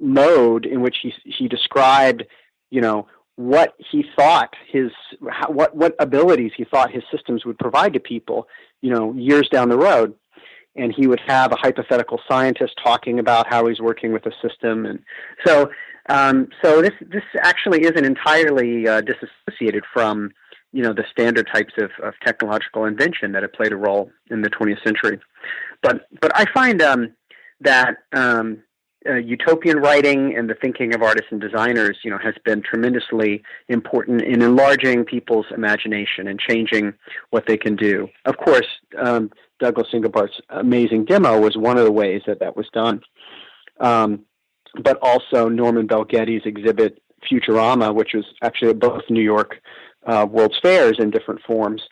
mode 0.00 0.64
in 0.66 0.80
which 0.80 0.98
he 1.02 1.12
he 1.24 1.48
described, 1.48 2.24
you 2.70 2.80
know, 2.80 3.06
what 3.38 3.74
he 3.78 4.04
thought 4.16 4.52
his 4.66 4.90
how, 5.30 5.48
what 5.48 5.74
what 5.74 5.94
abilities 6.00 6.50
he 6.56 6.64
thought 6.64 6.90
his 6.90 7.04
systems 7.08 7.44
would 7.44 7.56
provide 7.56 7.92
to 7.92 8.00
people, 8.00 8.48
you 8.82 8.92
know, 8.92 9.12
years 9.14 9.48
down 9.48 9.68
the 9.68 9.78
road. 9.78 10.12
And 10.74 10.92
he 10.94 11.06
would 11.06 11.20
have 11.26 11.52
a 11.52 11.56
hypothetical 11.56 12.20
scientist 12.28 12.74
talking 12.82 13.20
about 13.20 13.46
how 13.48 13.66
he's 13.66 13.80
working 13.80 14.12
with 14.12 14.26
a 14.26 14.32
system, 14.42 14.86
and 14.86 14.98
so 15.46 15.70
um, 16.08 16.48
so 16.62 16.82
this 16.82 16.92
this 17.00 17.22
actually 17.40 17.84
isn't 17.84 18.04
entirely 18.04 18.86
uh, 18.88 19.02
disassociated 19.02 19.84
from 19.92 20.30
you 20.72 20.82
know 20.82 20.92
the 20.92 21.04
standard 21.10 21.48
types 21.52 21.74
of, 21.78 21.90
of 22.02 22.14
technological 22.24 22.86
invention 22.86 23.32
that 23.32 23.42
have 23.42 23.52
played 23.52 23.72
a 23.72 23.76
role 23.76 24.10
in 24.30 24.42
the 24.42 24.50
20th 24.50 24.82
century. 24.84 25.20
But 25.82 26.08
but 26.20 26.32
I 26.34 26.44
find 26.52 26.82
um, 26.82 27.14
that 27.60 27.96
um, 28.12 28.62
uh, 29.06 29.14
utopian 29.14 29.78
writing 29.78 30.34
and 30.36 30.50
the 30.50 30.54
thinking 30.54 30.94
of 30.94 31.02
artists 31.02 31.30
and 31.30 31.40
designers, 31.40 31.98
you 32.02 32.10
know, 32.10 32.18
has 32.18 32.34
been 32.44 32.62
tremendously 32.62 33.42
important 33.68 34.22
in 34.22 34.42
enlarging 34.42 35.04
people's 35.04 35.46
imagination 35.54 36.26
and 36.26 36.40
changing 36.40 36.92
what 37.30 37.44
they 37.46 37.56
can 37.56 37.76
do. 37.76 38.08
Of 38.24 38.36
course, 38.38 38.66
um, 38.98 39.30
Douglas 39.60 39.88
Engelbart's 39.92 40.40
amazing 40.50 41.04
demo 41.04 41.40
was 41.40 41.56
one 41.56 41.78
of 41.78 41.84
the 41.84 41.92
ways 41.92 42.22
that 42.26 42.40
that 42.40 42.56
was 42.56 42.68
done. 42.72 43.00
Um, 43.80 44.24
but 44.82 44.98
also 45.00 45.48
Norman 45.48 45.86
Bel 45.86 46.04
Geddes' 46.04 46.42
exhibit 46.44 47.00
Futurama, 47.30 47.94
which 47.94 48.14
was 48.14 48.24
actually 48.42 48.70
at 48.70 48.78
both 48.78 49.02
New 49.08 49.22
York 49.22 49.60
uh, 50.06 50.26
World's 50.28 50.58
Fairs 50.60 50.96
in 50.98 51.10
different 51.10 51.40
forms 51.42 51.82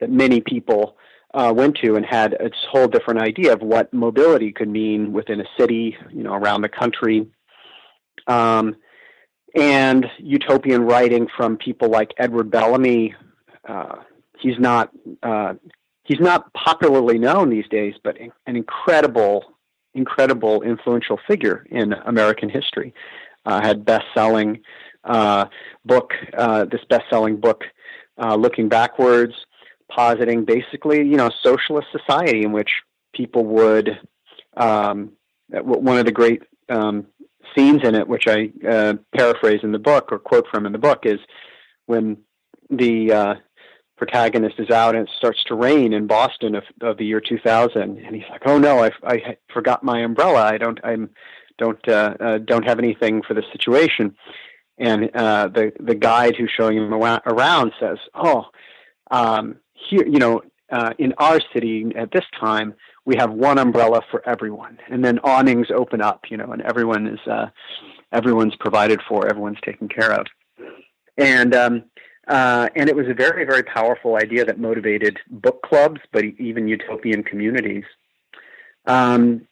that 0.00 0.10
many 0.10 0.40
people 0.40 0.96
uh, 1.34 1.52
went 1.54 1.76
to 1.76 1.96
and 1.96 2.06
had 2.06 2.34
a 2.34 2.50
whole 2.70 2.88
different 2.88 3.20
idea 3.20 3.52
of 3.52 3.60
what 3.60 3.92
mobility 3.92 4.52
could 4.52 4.68
mean 4.68 5.12
within 5.12 5.40
a 5.40 5.44
city, 5.58 5.96
you 6.10 6.22
know, 6.22 6.32
around 6.32 6.62
the 6.62 6.68
country. 6.68 7.26
Um, 8.26 8.76
and 9.54 10.06
utopian 10.18 10.82
writing 10.82 11.26
from 11.36 11.56
people 11.56 11.88
like 11.88 12.12
Edward 12.18 12.50
Bellamy. 12.50 13.14
Uh, 13.66 13.96
he's 14.38 14.58
not 14.58 14.90
uh, 15.22 15.54
he's 16.04 16.20
not 16.20 16.52
popularly 16.54 17.18
known 17.18 17.50
these 17.50 17.68
days, 17.68 17.94
but 18.02 18.18
an 18.20 18.56
incredible 18.56 19.44
incredible 19.94 20.62
influential 20.62 21.18
figure 21.26 21.66
in 21.70 21.92
American 21.92 22.48
history. 22.48 22.94
Uh, 23.46 23.62
had 23.62 23.84
best-selling 23.84 24.60
uh, 25.04 25.46
book, 25.84 26.12
uh, 26.36 26.66
this 26.66 26.82
best-selling 26.90 27.40
book, 27.40 27.64
uh, 28.18 28.34
looking 28.34 28.68
backwards, 28.68 29.32
positing 29.90 30.44
basically, 30.44 30.98
you 30.98 31.16
know, 31.16 31.30
socialist 31.42 31.88
society 31.92 32.42
in 32.42 32.52
which 32.52 32.70
people 33.14 33.44
would. 33.44 33.98
Um, 34.56 35.12
one 35.50 35.98
of 35.98 36.04
the 36.04 36.12
great 36.12 36.42
um, 36.68 37.06
scenes 37.56 37.80
in 37.84 37.94
it, 37.94 38.06
which 38.06 38.26
I 38.26 38.50
uh, 38.68 38.94
paraphrase 39.16 39.60
in 39.62 39.72
the 39.72 39.78
book 39.78 40.12
or 40.12 40.18
quote 40.18 40.46
from 40.50 40.66
in 40.66 40.72
the 40.72 40.78
book, 40.78 41.00
is 41.04 41.18
when 41.86 42.18
the 42.70 43.12
uh, 43.12 43.34
protagonist 43.96 44.56
is 44.58 44.70
out 44.70 44.94
and 44.94 45.08
it 45.08 45.14
starts 45.16 45.42
to 45.44 45.54
rain 45.54 45.92
in 45.92 46.06
Boston 46.06 46.54
of, 46.54 46.64
of 46.82 46.98
the 46.98 47.04
year 47.04 47.20
2000, 47.20 47.80
and 47.80 48.14
he's 48.14 48.28
like, 48.30 48.42
"Oh 48.46 48.58
no, 48.58 48.84
I, 48.84 48.90
I 49.04 49.36
forgot 49.52 49.82
my 49.82 50.00
umbrella. 50.00 50.42
I 50.42 50.58
don't 50.58 50.78
I'm 50.84 51.10
don't 51.58 51.88
uh, 51.88 52.14
uh, 52.20 52.38
don't 52.38 52.66
have 52.66 52.78
anything 52.78 53.22
for 53.22 53.34
the 53.34 53.44
situation." 53.52 54.14
And 54.78 55.10
uh, 55.14 55.48
the 55.48 55.72
the 55.80 55.94
guide 55.94 56.36
who's 56.36 56.52
showing 56.56 56.76
him 56.76 56.92
around 56.92 57.72
says, 57.80 57.98
"Oh, 58.14 58.44
um, 59.10 59.56
here 59.88 60.06
you 60.06 60.18
know 60.18 60.42
uh, 60.70 60.92
in 60.98 61.14
our 61.18 61.40
city 61.52 61.86
at 61.96 62.10
this 62.12 62.24
time 62.38 62.74
we 63.04 63.16
have 63.16 63.32
one 63.32 63.58
umbrella 63.58 64.02
for 64.10 64.22
everyone, 64.28 64.78
and 64.90 65.02
then 65.02 65.18
awnings 65.20 65.68
open 65.74 66.02
up, 66.02 66.24
you 66.30 66.36
know, 66.36 66.52
and 66.52 66.60
everyone 66.60 67.06
is 67.06 67.20
uh, 67.26 67.46
everyone's 68.12 68.54
provided 68.56 69.00
for, 69.08 69.26
everyone's 69.26 69.60
taken 69.64 69.88
care 69.88 70.12
of." 70.12 70.26
And 71.16 71.54
um, 71.54 71.84
uh, 72.28 72.68
and 72.76 72.90
it 72.90 72.94
was 72.94 73.06
a 73.08 73.14
very, 73.14 73.44
very 73.46 73.62
powerful 73.62 74.16
idea 74.16 74.44
that 74.44 74.58
motivated 74.58 75.18
book 75.30 75.62
clubs, 75.62 76.00
but 76.12 76.22
even 76.24 76.68
utopian 76.68 77.22
communities. 77.24 77.84
Um, 78.86 79.48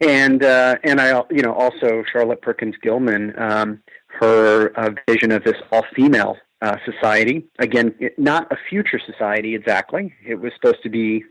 and 0.00 0.42
uh, 0.42 0.76
and 0.82 1.00
I, 1.00 1.22
you 1.30 1.42
know, 1.42 1.54
also 1.54 2.02
Charlotte 2.12 2.42
Perkins 2.42 2.74
Gilman, 2.82 3.32
um, 3.38 3.82
her 4.20 4.72
uh, 4.76 4.90
vision 5.08 5.30
of 5.30 5.44
this 5.44 5.56
all-female 5.70 6.36
uh, 6.62 6.76
society. 6.84 7.44
Again, 7.58 7.94
it, 7.98 8.18
not 8.18 8.50
a 8.52 8.56
future 8.70 9.00
society 9.04 9.54
exactly. 9.54 10.14
It 10.24 10.36
was 10.36 10.52
supposed 10.54 10.82
to 10.84 10.88
be 10.88 11.24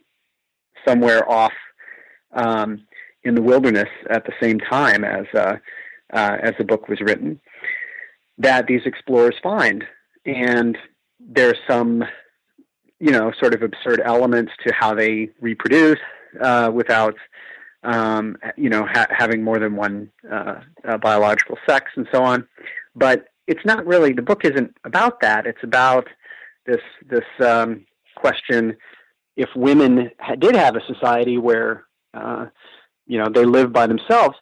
somewhere 0.85 1.29
off 1.29 1.53
um, 2.33 2.85
in 3.23 3.35
the 3.35 3.41
wilderness 3.41 3.89
at 4.09 4.25
the 4.25 4.33
same 4.41 4.59
time 4.59 5.03
as 5.03 5.25
uh, 5.33 5.57
uh, 6.13 6.37
as 6.43 6.53
the 6.57 6.65
book 6.65 6.89
was 6.89 6.99
written. 6.99 7.39
That 8.37 8.67
these 8.67 8.81
explorers 8.85 9.35
find 9.41 9.85
and 10.25 10.77
there's 11.19 11.57
some 11.67 12.03
you 12.99 13.11
know 13.11 13.31
sort 13.39 13.53
of 13.53 13.61
absurd 13.61 14.01
elements 14.03 14.51
to 14.65 14.73
how 14.73 14.93
they 14.93 15.29
reproduce 15.39 15.99
uh, 16.41 16.71
without 16.73 17.15
um, 17.83 18.37
you 18.57 18.69
know 18.69 18.85
ha- 18.85 19.07
having 19.09 19.43
more 19.43 19.59
than 19.59 19.75
one 19.75 20.11
uh, 20.29 20.61
uh, 20.87 20.97
biological 20.97 21.57
sex 21.67 21.91
and 21.95 22.07
so 22.11 22.23
on 22.23 22.47
but 22.95 23.30
it's 23.47 23.65
not 23.65 23.85
really 23.85 24.13
the 24.13 24.21
book 24.21 24.45
isn't 24.45 24.75
about 24.83 25.19
that 25.21 25.45
it's 25.45 25.63
about 25.63 26.07
this 26.65 26.81
this 27.09 27.25
um, 27.45 27.85
question 28.15 28.75
if 29.35 29.49
women 29.55 30.11
did 30.39 30.55
have 30.55 30.75
a 30.75 30.85
society 30.85 31.37
where 31.37 31.85
uh, 32.13 32.45
you 33.07 33.17
know 33.17 33.29
they 33.33 33.45
live 33.45 33.71
by 33.71 33.87
themselves 33.87 34.35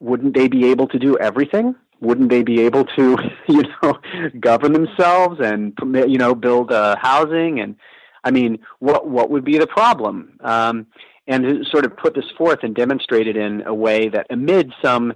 wouldn't 0.00 0.34
they 0.34 0.48
be 0.48 0.66
able 0.66 0.86
to 0.88 0.98
do 0.98 1.16
everything 1.18 1.74
wouldn't 2.00 2.28
they 2.30 2.42
be 2.42 2.60
able 2.60 2.84
to, 2.84 3.16
you 3.48 3.62
know, 3.82 3.98
govern 4.40 4.72
themselves 4.72 5.40
and 5.42 5.72
you 5.82 6.18
know 6.18 6.34
build 6.34 6.72
uh, 6.72 6.96
housing? 7.00 7.60
And 7.60 7.76
I 8.24 8.30
mean, 8.30 8.58
what 8.78 9.08
what 9.08 9.30
would 9.30 9.44
be 9.44 9.58
the 9.58 9.66
problem? 9.66 10.38
Um, 10.40 10.86
and 11.28 11.66
sort 11.72 11.84
of 11.84 11.96
put 11.96 12.14
this 12.14 12.30
forth 12.38 12.60
and 12.62 12.74
demonstrate 12.74 13.26
it 13.26 13.36
in 13.36 13.62
a 13.66 13.74
way 13.74 14.08
that, 14.08 14.28
amid 14.30 14.72
some, 14.80 15.12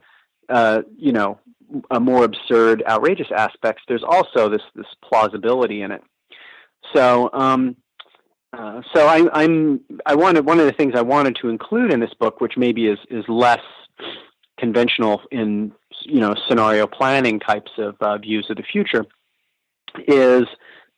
uh, 0.49 0.83
you 0.97 1.12
know, 1.12 1.38
a 1.91 2.00
more 2.00 2.25
absurd, 2.25 2.83
outrageous 2.89 3.29
aspects, 3.35 3.83
there's 3.89 4.05
also 4.05 4.49
this 4.49 4.62
this 4.75 4.87
plausibility 5.03 5.83
in 5.83 5.91
it. 5.93 6.03
So, 6.95 7.31
um, 7.33 7.77
uh, 8.53 8.83
so 8.95 9.07
I, 9.07 9.43
am 9.43 9.81
I 10.07 10.15
wanted 10.15 10.45
one 10.45 10.59
of 10.59 10.67
the 10.67 10.73
things 10.73 10.95
I 10.97 11.03
wanted 11.03 11.37
to 11.43 11.49
include 11.49 11.93
in 11.93 12.00
this 12.00 12.15
book, 12.19 12.41
which 12.41 12.57
maybe 12.57 12.87
is 12.87 12.99
is 13.11 13.25
less 13.29 13.62
conventional 14.59 15.23
in 15.31 15.73
you 16.03 16.21
know 16.21 16.35
scenario 16.49 16.87
planning 16.87 17.41
types 17.41 17.71
of 17.79 17.97
uh, 18.00 18.19
views 18.19 18.47
of 18.50 18.57
the 18.57 18.62
future, 18.62 19.05
is 20.07 20.45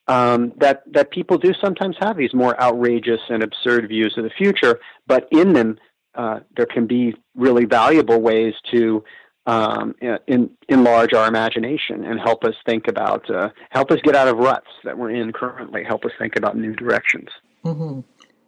um, 0.09 0.53
that 0.59 0.83
that 0.93 1.11
people 1.11 1.39
do 1.39 1.53
sometimes 1.63 1.97
have 2.01 2.17
these 2.17 2.35
more 2.35 2.61
outrageous 2.61 3.21
and 3.29 3.43
absurd 3.43 3.89
views 3.89 4.15
of 4.17 4.25
the 4.25 4.31
future, 4.31 4.81
but 5.07 5.29
in 5.31 5.53
them 5.53 5.79
uh, 6.15 6.41
there 6.57 6.67
can 6.67 6.87
be 6.87 7.15
really 7.35 7.65
valuable 7.65 8.21
ways 8.21 8.55
to 8.71 9.05
um, 9.47 9.95
in, 10.27 10.51
enlarge 10.69 11.13
our 11.13 11.27
imagination 11.27 12.05
and 12.05 12.21
help 12.21 12.45
us 12.45 12.55
think 12.65 12.87
about, 12.89 13.29
uh, 13.31 13.49
help 13.71 13.91
us 13.91 13.99
get 14.05 14.15
out 14.15 14.29
of 14.29 14.39
ruts 14.39 14.69
that 14.85 14.97
we're 14.97 15.11
in 15.11 15.33
currently, 15.33 15.83
help 15.85 16.05
us 16.05 16.13
think 16.19 16.37
about 16.37 16.57
new 16.57 16.75
directions. 16.75 17.29
Mm-hmm. 17.65 18.01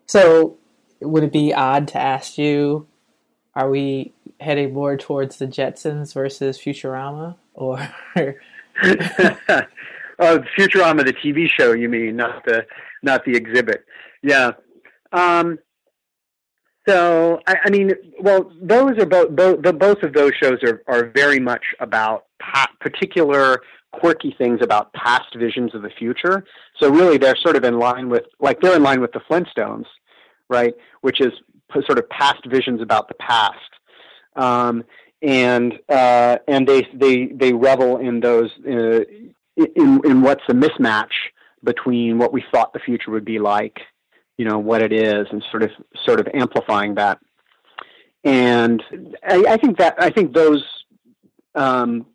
So, 0.07 0.57
would 1.01 1.25
it 1.25 1.33
be 1.33 1.53
odd 1.53 1.89
to 1.89 1.99
ask 1.99 2.39
you, 2.39 2.87
are 3.55 3.71
we 3.71 4.13
heading 4.41 4.75
more 4.75 4.97
towards 4.97 5.37
the 5.39 5.47
Jetsons 5.47 6.15
versus 6.15 6.59
Futurama, 6.59 7.37
or? 7.55 7.79
oh, 8.17 8.35
Futurama, 10.57 11.05
the 11.05 11.15
TV 11.15 11.49
show, 11.49 11.73
you 11.73 11.89
mean, 11.89 12.17
not 12.17 12.45
the 12.45 12.67
not 13.03 13.25
the 13.25 13.37
exhibit? 13.37 13.85
Yeah. 14.23 14.53
Um, 15.13 15.59
so 16.87 17.41
I, 17.47 17.57
I 17.67 17.71
mean, 17.71 17.93
well, 18.21 18.53
those 18.61 18.99
are 18.99 19.07
both, 19.07 19.35
both 19.35 19.63
the, 19.63 19.73
both 19.73 20.03
of 20.03 20.13
those 20.13 20.33
shows 20.43 20.59
are 20.63 20.83
are 20.87 21.11
very 21.15 21.41
much 21.41 21.65
about 21.81 22.27
pa- 22.41 22.71
particular 22.81 23.63
quirky 23.93 24.35
things 24.37 24.61
about 24.63 24.93
past 24.93 25.35
visions 25.37 25.75
of 25.75 25.83
the 25.83 25.91
future. 25.91 26.45
So 26.81 26.91
really, 26.91 27.17
they're 27.17 27.37
sort 27.37 27.57
of 27.57 27.65
in 27.65 27.79
line 27.79 28.09
with 28.09 28.25
like 28.41 28.61
they're 28.61 28.77
in 28.77 28.83
line 28.83 29.01
with 29.01 29.13
the 29.13 29.21
Flintstones, 29.21 29.87
right? 30.49 30.75
Which 31.01 31.21
is 31.21 31.33
sort 31.87 31.99
of 31.99 32.09
past 32.11 32.45
visions 32.47 32.81
about 32.81 33.09
the 33.09 33.15
past. 33.15 33.59
Um, 34.37 34.85
and 35.23 35.79
uh, 35.89 36.39
and 36.47 36.69
they 36.69 36.87
they 36.93 37.27
they 37.27 37.53
revel 37.53 37.97
in 37.99 38.21
those 38.21 38.51
uh, 38.67 39.01
in 39.57 40.01
in 40.05 40.23
what's 40.23 40.43
the 40.47 40.55
mismatch 40.55 41.13
between 41.63 42.19
what 42.19 42.33
we 42.33 42.45
thought 42.53 42.73
the 42.75 42.79
future 42.81 43.11
would 43.11 43.25
be 43.25 43.39
like 43.39 43.81
you 44.39 44.45
know 44.45 44.59
what 44.59 44.83
it 44.83 44.93
is 44.93 45.27
and 45.31 45.45
sort 45.51 45.63
of 45.63 45.71
sort 46.05 46.21
of 46.21 46.29
amplifying 46.35 46.95
that 46.95 47.19
and 48.25 48.83
I, 49.23 49.45
I 49.51 49.57
think 49.59 49.79
that 49.79 49.97
I 49.99 50.11
think 50.11 50.35
those 50.35 50.65
um, 51.55 52.07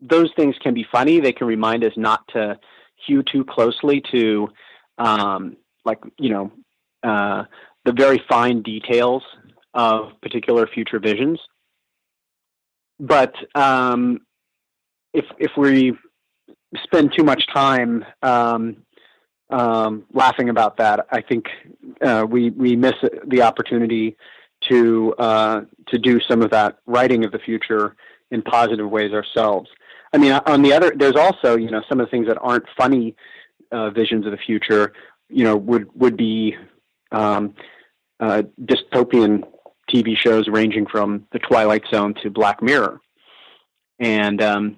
those 0.00 0.30
things 0.36 0.54
can 0.62 0.72
be 0.72 0.86
funny. 0.90 1.20
They 1.20 1.32
can 1.32 1.46
remind 1.46 1.84
us 1.84 1.92
not 1.96 2.26
to 2.28 2.58
hew 3.06 3.22
too 3.22 3.44
closely 3.44 4.02
to 4.12 4.48
um, 4.98 5.56
like 5.84 5.98
you 6.18 6.30
know 6.30 6.52
uh, 7.02 7.44
the 7.84 7.92
very 7.92 8.22
fine 8.28 8.62
details 8.62 9.22
of 9.74 10.12
particular 10.22 10.66
future 10.66 11.00
visions. 11.00 11.40
But 13.00 13.34
um, 13.54 14.20
if 15.12 15.24
if 15.38 15.50
we 15.56 15.94
spend 16.84 17.12
too 17.16 17.24
much 17.24 17.42
time 17.52 18.04
um, 18.22 18.84
um, 19.50 20.04
laughing 20.12 20.48
about 20.48 20.76
that. 20.78 21.06
I 21.10 21.20
think 21.20 21.46
uh, 22.00 22.26
we 22.28 22.50
we 22.50 22.76
miss 22.76 22.94
the 23.26 23.42
opportunity 23.42 24.16
to 24.68 25.14
uh, 25.18 25.60
to 25.88 25.98
do 25.98 26.20
some 26.20 26.42
of 26.42 26.50
that 26.50 26.78
writing 26.86 27.24
of 27.24 27.32
the 27.32 27.38
future 27.38 27.96
in 28.30 28.42
positive 28.42 28.88
ways 28.88 29.12
ourselves. 29.12 29.70
I 30.12 30.18
mean, 30.18 30.32
on 30.32 30.62
the 30.62 30.72
other, 30.72 30.92
there's 30.94 31.16
also 31.16 31.56
you 31.56 31.70
know 31.70 31.82
some 31.88 32.00
of 32.00 32.06
the 32.06 32.10
things 32.10 32.26
that 32.26 32.38
aren't 32.40 32.66
funny 32.76 33.14
uh, 33.72 33.90
visions 33.90 34.26
of 34.26 34.32
the 34.32 34.38
future. 34.38 34.92
You 35.28 35.44
know, 35.44 35.56
would 35.56 35.88
would 35.94 36.16
be 36.16 36.56
um, 37.12 37.54
uh, 38.20 38.42
dystopian 38.62 39.44
TV 39.90 40.16
shows 40.16 40.48
ranging 40.48 40.86
from 40.86 41.26
The 41.32 41.38
Twilight 41.38 41.84
Zone 41.90 42.14
to 42.22 42.30
Black 42.30 42.62
Mirror, 42.62 43.00
and 43.98 44.42
um, 44.42 44.76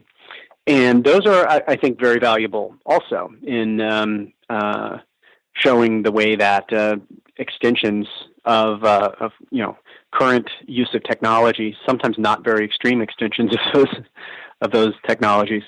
and 0.71 1.03
those 1.03 1.27
are, 1.27 1.49
I, 1.49 1.63
I, 1.67 1.77
think, 1.77 1.99
very 1.99 2.21
valuable 2.21 2.77
also 2.87 3.31
in 3.43 3.81
um, 3.81 4.33
uh, 4.49 4.99
showing 5.53 6.05
the 6.05 6.13
way 6.13 6.37
that 6.37 6.73
uh, 6.73 6.97
extensions 7.39 8.07
of, 8.45 8.85
uh, 8.85 9.11
of 9.19 9.33
you 9.51 9.63
know 9.63 9.77
current 10.13 10.49
use 10.67 10.89
of 10.95 11.03
technology, 11.03 11.77
sometimes 11.85 12.17
not 12.19 12.45
very 12.45 12.65
extreme 12.65 13.03
extensions 13.03 13.53
of 13.55 13.73
those 13.75 13.95
of 14.61 14.71
those 14.71 14.93
technologies, 15.09 15.65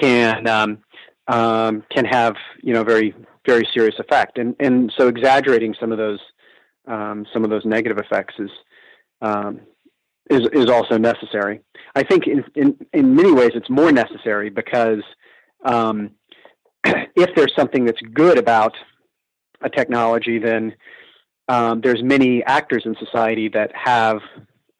can 0.00 0.46
um, 0.46 0.78
um, 1.26 1.82
can 1.90 2.04
have 2.04 2.36
you 2.62 2.72
know 2.72 2.84
very 2.84 3.14
very 3.44 3.68
serious 3.74 3.96
effect, 3.98 4.38
and 4.38 4.54
and 4.60 4.92
so 4.96 5.08
exaggerating 5.08 5.74
some 5.80 5.90
of 5.90 5.98
those 5.98 6.20
um, 6.86 7.26
some 7.32 7.42
of 7.42 7.50
those 7.50 7.64
negative 7.64 7.98
effects 7.98 8.34
is 8.38 8.50
um, 9.22 9.60
is 10.30 10.48
is 10.52 10.66
also 10.66 10.98
necessary. 10.98 11.60
I 11.94 12.02
think 12.02 12.26
in 12.26 12.44
in, 12.54 12.76
in 12.92 13.14
many 13.14 13.32
ways 13.32 13.50
it's 13.54 13.70
more 13.70 13.92
necessary 13.92 14.50
because 14.50 15.02
um, 15.64 16.10
if 16.84 17.34
there's 17.34 17.54
something 17.56 17.84
that's 17.84 18.00
good 18.12 18.38
about 18.38 18.74
a 19.62 19.70
technology, 19.70 20.38
then 20.38 20.74
um, 21.48 21.80
there's 21.80 22.02
many 22.02 22.44
actors 22.44 22.82
in 22.84 22.96
society 22.96 23.48
that 23.48 23.70
have 23.74 24.20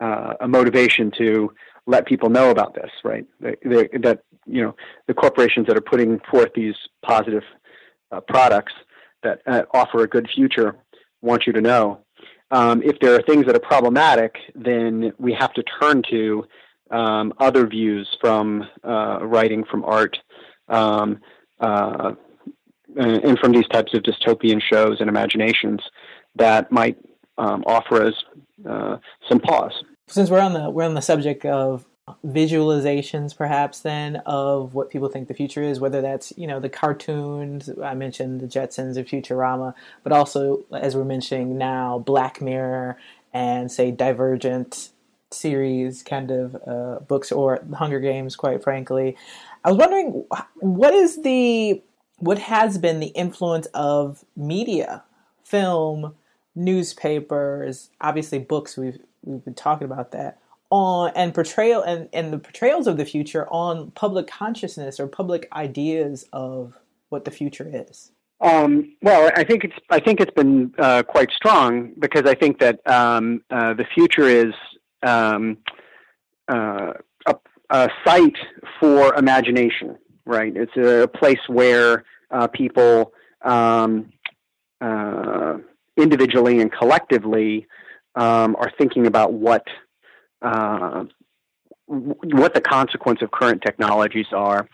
uh, 0.01 0.35
a 0.41 0.49
motivation 0.49 1.11
to 1.19 1.53
let 1.87 2.07
people 2.07 2.29
know 2.29 2.51
about 2.51 2.75
this, 2.75 2.91
right? 3.05 3.25
They, 3.41 3.57
they, 3.65 3.89
that 3.99 4.23
you 4.47 4.63
know 4.63 4.77
the 5.07 5.15
corporations 5.15 5.67
that 5.69 5.77
are 5.77 5.83
putting 5.83 6.21
forth 6.31 6.51
these 6.55 6.75
positive 7.05 7.45
uh, 8.11 8.21
products 8.21 8.73
that 9.23 9.41
uh, 9.47 9.63
offer 9.73 10.03
a 10.03 10.09
good 10.09 10.29
future 10.35 10.77
want 11.23 11.47
you 11.47 11.53
to 11.53 11.61
know. 11.61 12.01
Um, 12.51 12.83
if 12.83 12.99
there 13.01 13.15
are 13.15 13.23
things 13.23 13.47
that 13.47 13.57
are 13.57 13.61
problematic, 13.61 14.37
then 14.55 15.13
we 15.19 15.33
have 15.33 15.53
to 15.55 15.63
turn 15.81 16.03
to 16.11 16.47
um, 16.91 17.33
other 17.39 17.67
views 17.67 18.09
from 18.21 18.69
uh, 18.85 19.19
writing, 19.23 19.65
from 19.65 19.85
art, 19.85 20.17
um, 20.69 21.19
uh, 21.61 22.13
and 22.97 23.39
from 23.39 23.53
these 23.53 23.67
types 23.69 23.93
of 23.95 24.03
dystopian 24.03 24.61
shows 24.63 25.01
and 25.01 25.09
imaginations 25.09 25.81
that 26.37 26.71
might 26.71 26.97
um, 27.37 27.63
offer 27.67 28.05
us 28.05 28.15
uh, 28.69 28.97
some 29.29 29.41
pause. 29.41 29.73
Since 30.09 30.31
we're 30.31 30.41
on 30.41 30.53
the 30.53 30.71
we're 30.71 30.85
on 30.85 30.95
the 30.95 31.03
subject 31.03 31.45
of 31.45 31.85
visualizations 32.25 33.37
perhaps 33.37 33.81
then 33.81 34.17
of 34.27 34.75
what 34.75 34.91
people 34.91 35.09
think 35.09 35.27
the 35.27 35.35
future 35.35 35.63
is 35.63 35.81
whether 35.81 36.01
that's 36.01 36.33
you 36.37 36.47
know 36.47 36.61
the 36.61 36.69
cartoons 36.69 37.69
i 37.83 37.95
mentioned 37.95 38.41
the 38.41 38.47
jetsons 38.47 38.97
and 38.97 39.09
futurama 39.09 39.75
but 40.05 40.13
also 40.13 40.65
as 40.73 40.95
we're 40.95 41.05
mentioning 41.05 41.59
now 41.59 41.99
black 41.99 42.41
mirror 42.41 42.97
and 43.33 43.73
say 43.73 43.91
divergent 43.91 44.91
series 45.31 46.03
kind 46.03 46.31
of 46.31 46.57
uh, 46.67 47.01
books 47.01 47.33
or 47.33 47.61
hunger 47.75 48.01
games 48.01 48.37
quite 48.37 48.63
frankly. 48.63 49.17
I 49.65 49.71
was 49.71 49.79
wondering 49.79 50.25
what 50.57 50.95
is 50.95 51.23
the 51.23 51.83
what 52.19 52.39
has 52.39 52.79
been 52.79 53.01
the 53.01 53.09
influence 53.09 53.67
of 53.75 54.25
media 54.37 55.05
film 55.45 56.15
newspapers 56.55 57.91
obviously 58.01 58.39
books 58.39 58.77
we've 58.77 58.99
we've 59.23 59.45
been 59.45 59.55
talking 59.55 59.85
about 59.85 60.13
that 60.13 60.39
on 60.71 61.13
and 61.15 61.35
portrayal 61.35 61.83
and, 61.83 62.09
and 62.13 62.33
the 62.33 62.39
portrayals 62.39 62.87
of 62.87 62.97
the 62.97 63.05
future 63.05 63.47
on 63.51 63.91
public 63.93 64.27
consciousness 64.27 64.99
or 64.99 65.07
public 65.07 65.49
ideas 65.53 66.25
of 66.33 66.77
what 67.09 67.25
the 67.25 67.31
future 67.31 67.71
is? 67.73 68.11
Um, 68.41 68.97
well, 69.01 69.31
I 69.35 69.45
think 69.45 69.65
it's 69.65 69.77
I 69.89 69.99
think 69.99 70.21
it's 70.21 70.33
been 70.33 70.75
uh, 70.79 71.03
quite 71.05 71.31
strong 71.31 71.93
because 71.99 72.25
I 72.27 72.35
think 72.35 72.59
that 72.61 72.81
um, 72.87 73.43
uh, 73.51 73.73
the 73.75 73.87
future 73.95 74.29
is 74.29 74.53
um, 75.03 75.59
uh, 76.49 76.93
a, 77.27 77.35
a, 77.71 77.89
site 78.05 78.37
for 78.79 79.15
imagination. 79.15 79.97
Right, 80.27 80.55
it's 80.55 80.77
a 80.77 81.09
place 81.09 81.39
where 81.47 82.05
uh, 82.31 82.49
people 82.49 83.13
um, 83.43 84.13
uh, 84.81 85.59
individually 85.97 86.61
and 86.61 86.71
collectively 86.71 87.67
um, 88.17 88.57
are 88.59 88.71
thinking 88.77 89.07
about 89.07 89.33
what 89.33 89.65
uh, 90.43 91.05
what 91.87 92.55
the 92.55 92.61
consequence 92.61 93.23
of 93.23 93.31
current 93.31 93.63
technologies 93.63 94.27
are, 94.33 94.69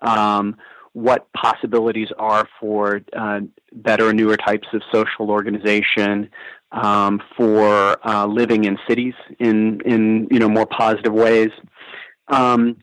um, 0.00 0.56
what 0.92 1.30
possibilities 1.32 2.08
are 2.18 2.48
for 2.60 3.00
uh, 3.16 3.40
better 3.72 4.08
and 4.10 4.16
newer 4.16 4.36
types 4.36 4.68
of 4.72 4.82
social 4.92 5.30
organization, 5.30 6.30
um, 6.72 7.20
for 7.36 7.98
uh, 8.06 8.26
living 8.26 8.64
in 8.64 8.78
cities 8.88 9.14
in 9.38 9.80
in 9.82 10.26
you 10.30 10.38
know 10.38 10.48
more 10.48 10.66
positive 10.66 11.12
ways, 11.12 11.50
um, 12.28 12.76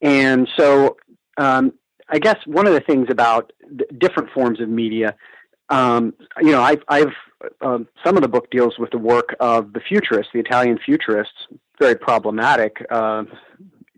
and 0.00 0.48
so 0.56 0.96
um, 1.36 1.72
I 2.08 2.18
guess 2.18 2.36
one 2.46 2.66
of 2.66 2.72
the 2.72 2.80
things 2.80 3.08
about 3.10 3.52
different 3.98 4.30
forms 4.30 4.60
of 4.60 4.68
media, 4.68 5.14
um, 5.68 6.14
you 6.40 6.50
know, 6.50 6.62
I've, 6.62 6.82
I've 6.88 7.12
uh, 7.60 7.78
some 8.04 8.16
of 8.16 8.22
the 8.22 8.28
book 8.28 8.50
deals 8.50 8.78
with 8.78 8.90
the 8.90 8.98
work 8.98 9.36
of 9.40 9.72
the 9.72 9.80
futurists, 9.80 10.32
the 10.32 10.40
Italian 10.40 10.78
futurists, 10.84 11.46
very 11.80 11.94
problematic 11.94 12.84
uh, 12.90 13.24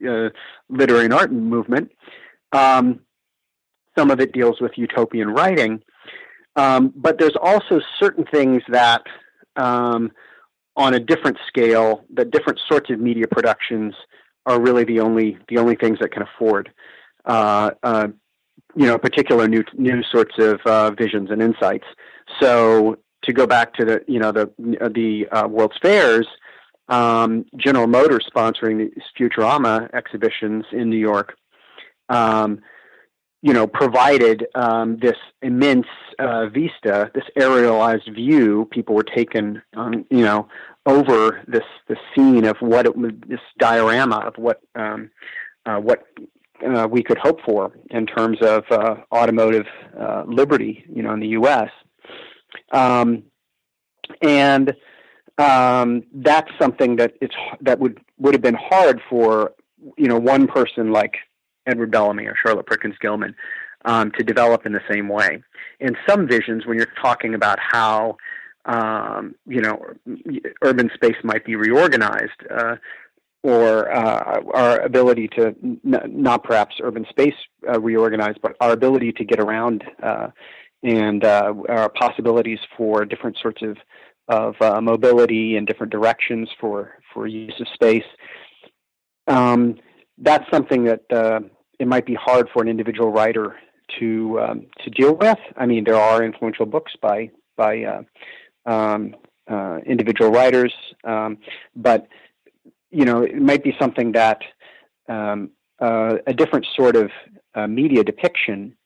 uh, 0.08 0.28
literary 0.68 1.04
and 1.04 1.14
art 1.14 1.32
movement. 1.32 1.90
Um, 2.52 3.00
some 3.96 4.10
of 4.10 4.20
it 4.20 4.32
deals 4.32 4.60
with 4.60 4.72
utopian 4.76 5.28
writing. 5.28 5.82
Um, 6.56 6.92
but 6.96 7.18
there's 7.18 7.36
also 7.40 7.80
certain 7.98 8.24
things 8.24 8.62
that, 8.68 9.02
um, 9.56 10.10
on 10.76 10.94
a 10.94 11.00
different 11.00 11.38
scale, 11.46 12.04
that 12.14 12.30
different 12.30 12.58
sorts 12.68 12.90
of 12.90 12.98
media 12.98 13.26
productions 13.26 13.94
are 14.46 14.60
really 14.60 14.84
the 14.84 15.00
only 15.00 15.38
the 15.48 15.58
only 15.58 15.76
things 15.76 15.98
that 16.00 16.12
can 16.12 16.22
afford, 16.22 16.72
uh, 17.26 17.70
uh, 17.82 18.08
you 18.74 18.86
know, 18.86 18.98
particular 18.98 19.46
new 19.46 19.64
new 19.76 20.02
sorts 20.10 20.34
of 20.38 20.60
uh, 20.64 20.90
visions 20.92 21.30
and 21.30 21.42
insights. 21.42 21.84
So 22.40 22.96
to 23.22 23.32
go 23.32 23.46
back 23.46 23.74
to 23.74 23.84
the 23.84 24.04
you 24.08 24.18
know 24.18 24.32
the 24.32 24.50
the 24.58 25.28
uh, 25.30 25.46
World's 25.46 25.76
Fairs, 25.82 26.26
um, 26.90 27.46
General 27.56 27.86
Motors 27.86 28.28
sponsoring 28.34 28.78
these 28.78 29.04
Futurama 29.18 29.92
exhibitions 29.94 30.64
in 30.72 30.90
New 30.90 30.98
York. 30.98 31.36
Um, 32.08 32.60
you 33.42 33.54
know, 33.54 33.66
provided 33.66 34.46
um, 34.54 34.98
this 35.00 35.16
immense 35.40 35.86
uh, 36.18 36.48
vista, 36.48 37.10
this 37.14 37.24
aerialized 37.38 38.14
view. 38.14 38.68
People 38.70 38.94
were 38.94 39.02
taken, 39.02 39.62
um, 39.74 40.04
you 40.10 40.22
know, 40.22 40.46
over 40.84 41.40
this 41.46 41.64
the 41.88 41.96
scene 42.14 42.44
of 42.44 42.56
what 42.60 42.86
it 42.86 43.28
this 43.28 43.40
diorama 43.58 44.18
of 44.18 44.34
what 44.36 44.60
um, 44.74 45.10
uh, 45.64 45.76
what 45.76 46.06
uh, 46.66 46.86
we 46.90 47.02
could 47.02 47.18
hope 47.18 47.40
for 47.46 47.72
in 47.90 48.04
terms 48.04 48.38
of 48.42 48.64
uh, 48.70 48.96
automotive 49.12 49.66
uh, 49.98 50.24
liberty, 50.26 50.84
you 50.94 51.02
know, 51.02 51.12
in 51.12 51.20
the 51.20 51.28
U.S. 51.28 51.70
Um, 52.72 53.22
and 54.22 54.74
um, 55.40 56.02
that's 56.12 56.50
something 56.60 56.96
that 56.96 57.14
it's 57.20 57.34
that 57.62 57.78
would 57.78 58.00
would 58.18 58.34
have 58.34 58.42
been 58.42 58.58
hard 58.60 59.00
for 59.08 59.52
you 59.96 60.06
know 60.06 60.18
one 60.18 60.46
person 60.46 60.92
like 60.92 61.14
Edward 61.66 61.90
Bellamy 61.90 62.26
or 62.26 62.34
Charlotte 62.36 62.66
Perkins 62.66 62.96
Gilman 63.00 63.34
um, 63.84 64.10
to 64.12 64.24
develop 64.24 64.66
in 64.66 64.72
the 64.72 64.82
same 64.90 65.08
way. 65.08 65.42
In 65.80 65.96
some 66.08 66.28
visions, 66.28 66.66
when 66.66 66.76
you're 66.76 66.92
talking 67.00 67.34
about 67.34 67.58
how 67.60 68.16
um, 68.66 69.34
you 69.46 69.62
know 69.62 69.82
urban 70.62 70.90
space 70.94 71.16
might 71.24 71.44
be 71.44 71.56
reorganized, 71.56 72.40
uh, 72.50 72.76
or 73.42 73.90
uh, 73.90 74.40
our 74.52 74.80
ability 74.80 75.28
to 75.28 75.54
n- 75.64 75.80
not 75.82 76.44
perhaps 76.44 76.76
urban 76.82 77.06
space 77.08 77.34
uh, 77.66 77.80
reorganized, 77.80 78.40
but 78.42 78.56
our 78.60 78.72
ability 78.72 79.12
to 79.12 79.24
get 79.24 79.40
around 79.40 79.84
uh, 80.02 80.28
and 80.82 81.24
uh, 81.24 81.54
our 81.68 81.88
possibilities 81.90 82.58
for 82.76 83.04
different 83.04 83.38
sorts 83.40 83.62
of 83.62 83.76
of 84.30 84.54
uh, 84.62 84.80
mobility 84.80 85.56
and 85.56 85.66
different 85.66 85.92
directions 85.92 86.48
for 86.60 86.98
for 87.12 87.26
use 87.26 87.58
of 87.60 87.66
space. 87.74 88.08
Um, 89.26 89.76
that's 90.18 90.48
something 90.50 90.84
that 90.84 91.02
uh, 91.12 91.40
it 91.78 91.88
might 91.88 92.06
be 92.06 92.14
hard 92.14 92.48
for 92.52 92.62
an 92.62 92.68
individual 92.68 93.10
writer 93.10 93.56
to 93.98 94.40
um, 94.40 94.66
to 94.84 94.90
deal 94.90 95.14
with. 95.14 95.38
I 95.56 95.66
mean, 95.66 95.82
there 95.84 95.96
are 95.96 96.22
influential 96.22 96.64
books 96.64 96.92
by 97.02 97.30
by 97.56 97.82
uh, 97.82 98.02
um, 98.66 99.16
uh, 99.50 99.78
individual 99.84 100.30
writers, 100.30 100.72
um, 101.04 101.38
but 101.74 102.06
you 102.90 103.04
know, 103.04 103.22
it 103.22 103.40
might 103.40 103.64
be 103.64 103.74
something 103.80 104.12
that 104.12 104.40
um, 105.08 105.50
uh, 105.80 106.16
a 106.26 106.32
different 106.32 106.66
sort 106.76 106.94
of 106.94 107.10
uh, 107.54 107.66
media 107.66 108.04
depiction 108.04 108.76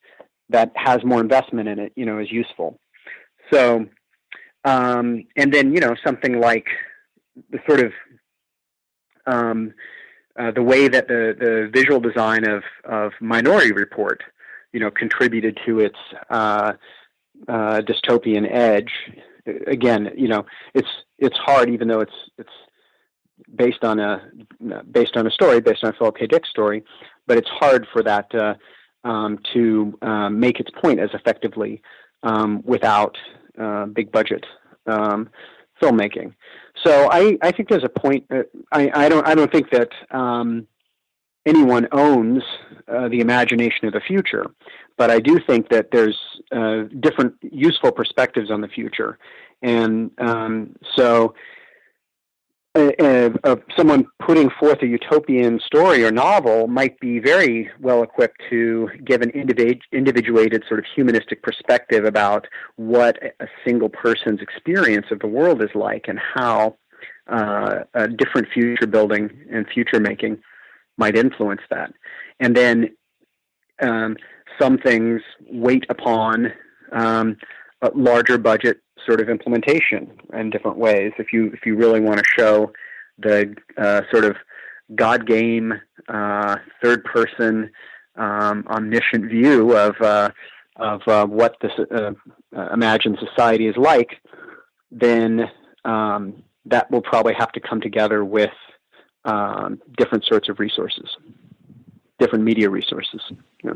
that 0.48 0.72
has 0.74 1.04
more 1.04 1.20
investment 1.20 1.68
in 1.68 1.78
it, 1.78 1.92
you 1.96 2.06
know, 2.06 2.18
is 2.18 2.30
useful. 2.30 2.78
So, 3.52 3.86
um, 4.64 5.24
and 5.36 5.52
then 5.52 5.74
you 5.74 5.80
know, 5.80 5.94
something 6.04 6.40
like 6.40 6.66
the 7.50 7.58
sort 7.66 7.80
of 7.80 7.92
um, 9.26 9.74
uh, 10.38 10.50
the 10.50 10.62
way 10.62 10.88
that 10.88 11.08
the, 11.08 11.36
the 11.38 11.70
visual 11.72 12.00
design 12.00 12.48
of, 12.48 12.62
of 12.84 13.12
Minority 13.20 13.72
Report, 13.72 14.22
you 14.72 14.80
know, 14.80 14.90
contributed 14.90 15.58
to 15.64 15.80
its 15.80 15.98
uh, 16.30 16.72
uh, 17.48 17.80
dystopian 17.82 18.48
edge. 18.50 18.90
Again, 19.66 20.10
you 20.16 20.28
know, 20.28 20.46
it's 20.74 20.88
it's 21.18 21.36
hard, 21.36 21.70
even 21.70 21.86
though 21.86 22.00
it's 22.00 22.12
it's 22.38 22.50
based 23.54 23.84
on 23.84 24.00
a 24.00 24.22
based 24.90 25.16
on 25.16 25.26
a 25.26 25.30
story, 25.30 25.60
based 25.60 25.84
on 25.84 25.90
a 25.90 25.96
Philip 25.98 26.16
K. 26.16 26.26
Dick 26.26 26.46
story, 26.46 26.82
but 27.26 27.36
it's 27.36 27.48
hard 27.48 27.86
for 27.92 28.02
that 28.02 28.34
uh, 28.34 28.54
um, 29.06 29.38
to 29.52 29.96
um, 30.02 30.40
make 30.40 30.60
its 30.60 30.70
point 30.82 30.98
as 30.98 31.10
effectively 31.12 31.82
um, 32.22 32.62
without 32.64 33.16
uh, 33.58 33.86
big 33.86 34.10
budget 34.12 34.44
um, 34.86 35.30
filmmaking. 35.80 36.34
So 36.82 37.08
I, 37.10 37.38
I 37.42 37.52
think 37.52 37.68
there's 37.68 37.84
a 37.84 37.88
point. 37.88 38.28
That 38.28 38.46
I, 38.72 38.90
I 38.94 39.08
don't 39.08 39.26
I 39.26 39.34
don't 39.34 39.50
think 39.50 39.70
that 39.70 39.90
um, 40.10 40.66
anyone 41.46 41.88
owns 41.92 42.42
uh, 42.88 43.08
the 43.08 43.20
imagination 43.20 43.86
of 43.86 43.92
the 43.92 44.00
future, 44.00 44.46
but 44.96 45.10
I 45.10 45.20
do 45.20 45.38
think 45.46 45.68
that 45.70 45.90
there's 45.92 46.18
uh, 46.52 46.84
different 47.00 47.34
useful 47.42 47.92
perspectives 47.92 48.50
on 48.50 48.60
the 48.60 48.68
future, 48.68 49.18
and 49.62 50.10
um, 50.18 50.74
so 50.96 51.34
uh, 52.76 53.56
someone 53.76 54.06
putting 54.20 54.50
forth 54.58 54.82
a 54.82 54.86
utopian 54.86 55.60
story 55.60 56.04
or 56.04 56.10
novel 56.10 56.66
might 56.66 56.98
be 56.98 57.20
very 57.20 57.70
well 57.80 58.02
equipped 58.02 58.40
to 58.50 58.88
give 59.04 59.22
an 59.22 59.30
individ- 59.30 59.80
individuated 59.92 60.64
sort 60.66 60.80
of 60.80 60.86
humanistic 60.94 61.42
perspective 61.42 62.04
about 62.04 62.46
what 62.76 63.16
a 63.40 63.46
single 63.64 63.88
person's 63.88 64.40
experience 64.40 65.06
of 65.10 65.20
the 65.20 65.26
world 65.26 65.62
is 65.62 65.70
like 65.74 66.06
and 66.08 66.18
how 66.18 66.76
uh, 67.28 67.84
a 67.94 68.08
different 68.08 68.48
future 68.52 68.86
building 68.86 69.30
and 69.52 69.66
future 69.72 70.00
making 70.00 70.38
might 70.98 71.16
influence 71.16 71.62
that. 71.70 71.92
And 72.40 72.56
then 72.56 72.90
um, 73.80 74.16
some 74.60 74.78
things 74.78 75.22
wait 75.50 75.86
upon 75.88 76.52
um, 76.92 77.36
a 77.82 77.90
larger 77.94 78.38
budget 78.38 78.80
sort 79.06 79.20
of 79.20 79.28
implementation 79.28 80.10
in 80.32 80.50
different 80.50 80.78
ways. 80.78 81.12
If 81.18 81.32
you 81.32 81.46
if 81.52 81.66
you 81.66 81.76
really 81.76 82.00
want 82.00 82.18
to 82.18 82.24
show 82.38 82.72
the 83.18 83.54
uh, 83.76 84.02
sort 84.10 84.24
of 84.24 84.36
God 84.94 85.26
game 85.26 85.74
uh, 86.08 86.56
third 86.82 87.04
person 87.04 87.70
um, 88.16 88.64
omniscient 88.68 89.30
view 89.30 89.76
of 89.76 90.00
uh, 90.00 90.30
of 90.76 91.00
uh, 91.06 91.26
what 91.26 91.56
this 91.60 91.72
uh, 91.78 92.12
uh, 92.56 92.68
imagined 92.72 93.18
society 93.18 93.66
is 93.66 93.76
like, 93.76 94.20
then 94.90 95.50
um, 95.84 96.42
that 96.66 96.90
will 96.90 97.02
probably 97.02 97.34
have 97.34 97.52
to 97.52 97.60
come 97.60 97.80
together 97.80 98.24
with 98.24 98.50
um, 99.24 99.80
different 99.96 100.24
sorts 100.24 100.48
of 100.48 100.58
resources, 100.58 101.08
different 102.18 102.44
media 102.44 102.68
resources. 102.68 103.20
Yeah. 103.62 103.72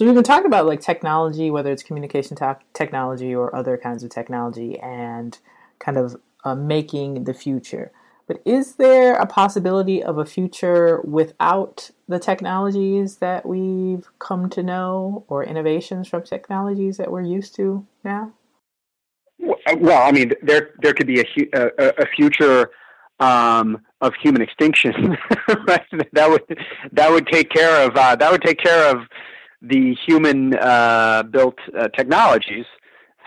So 0.00 0.06
we've 0.06 0.14
been 0.14 0.24
talking 0.24 0.46
about 0.46 0.64
like 0.64 0.80
technology, 0.80 1.50
whether 1.50 1.70
it's 1.70 1.82
communication 1.82 2.34
te- 2.34 2.64
technology 2.72 3.34
or 3.34 3.54
other 3.54 3.76
kinds 3.76 4.02
of 4.02 4.08
technology, 4.08 4.78
and 4.78 5.38
kind 5.78 5.98
of 5.98 6.16
uh, 6.42 6.54
making 6.54 7.24
the 7.24 7.34
future. 7.34 7.92
But 8.26 8.40
is 8.46 8.76
there 8.76 9.16
a 9.16 9.26
possibility 9.26 10.02
of 10.02 10.16
a 10.16 10.24
future 10.24 11.02
without 11.04 11.90
the 12.08 12.18
technologies 12.18 13.16
that 13.16 13.44
we've 13.44 14.08
come 14.18 14.48
to 14.48 14.62
know, 14.62 15.26
or 15.28 15.44
innovations 15.44 16.08
from 16.08 16.22
technologies 16.22 16.96
that 16.96 17.12
we're 17.12 17.20
used 17.20 17.54
to 17.56 17.86
now? 18.02 18.32
Well, 19.38 20.02
I 20.02 20.12
mean, 20.12 20.32
there 20.40 20.70
there 20.80 20.94
could 20.94 21.08
be 21.08 21.20
a 21.20 21.26
a, 21.52 21.88
a 21.98 22.06
future 22.16 22.70
um, 23.18 23.82
of 24.00 24.14
human 24.14 24.40
extinction? 24.40 25.18
That 26.12 26.30
would 26.30 26.42
that 26.92 27.10
would 27.10 27.26
take 27.26 27.50
care 27.50 27.86
of 27.86 27.96
uh, 27.96 28.16
that 28.16 28.32
would 28.32 28.42
take 28.42 28.58
care 28.58 28.90
of 28.90 29.02
the 29.62 29.96
human 30.06 30.54
uh, 30.54 31.22
built 31.24 31.58
uh, 31.78 31.88
technologies. 31.88 32.66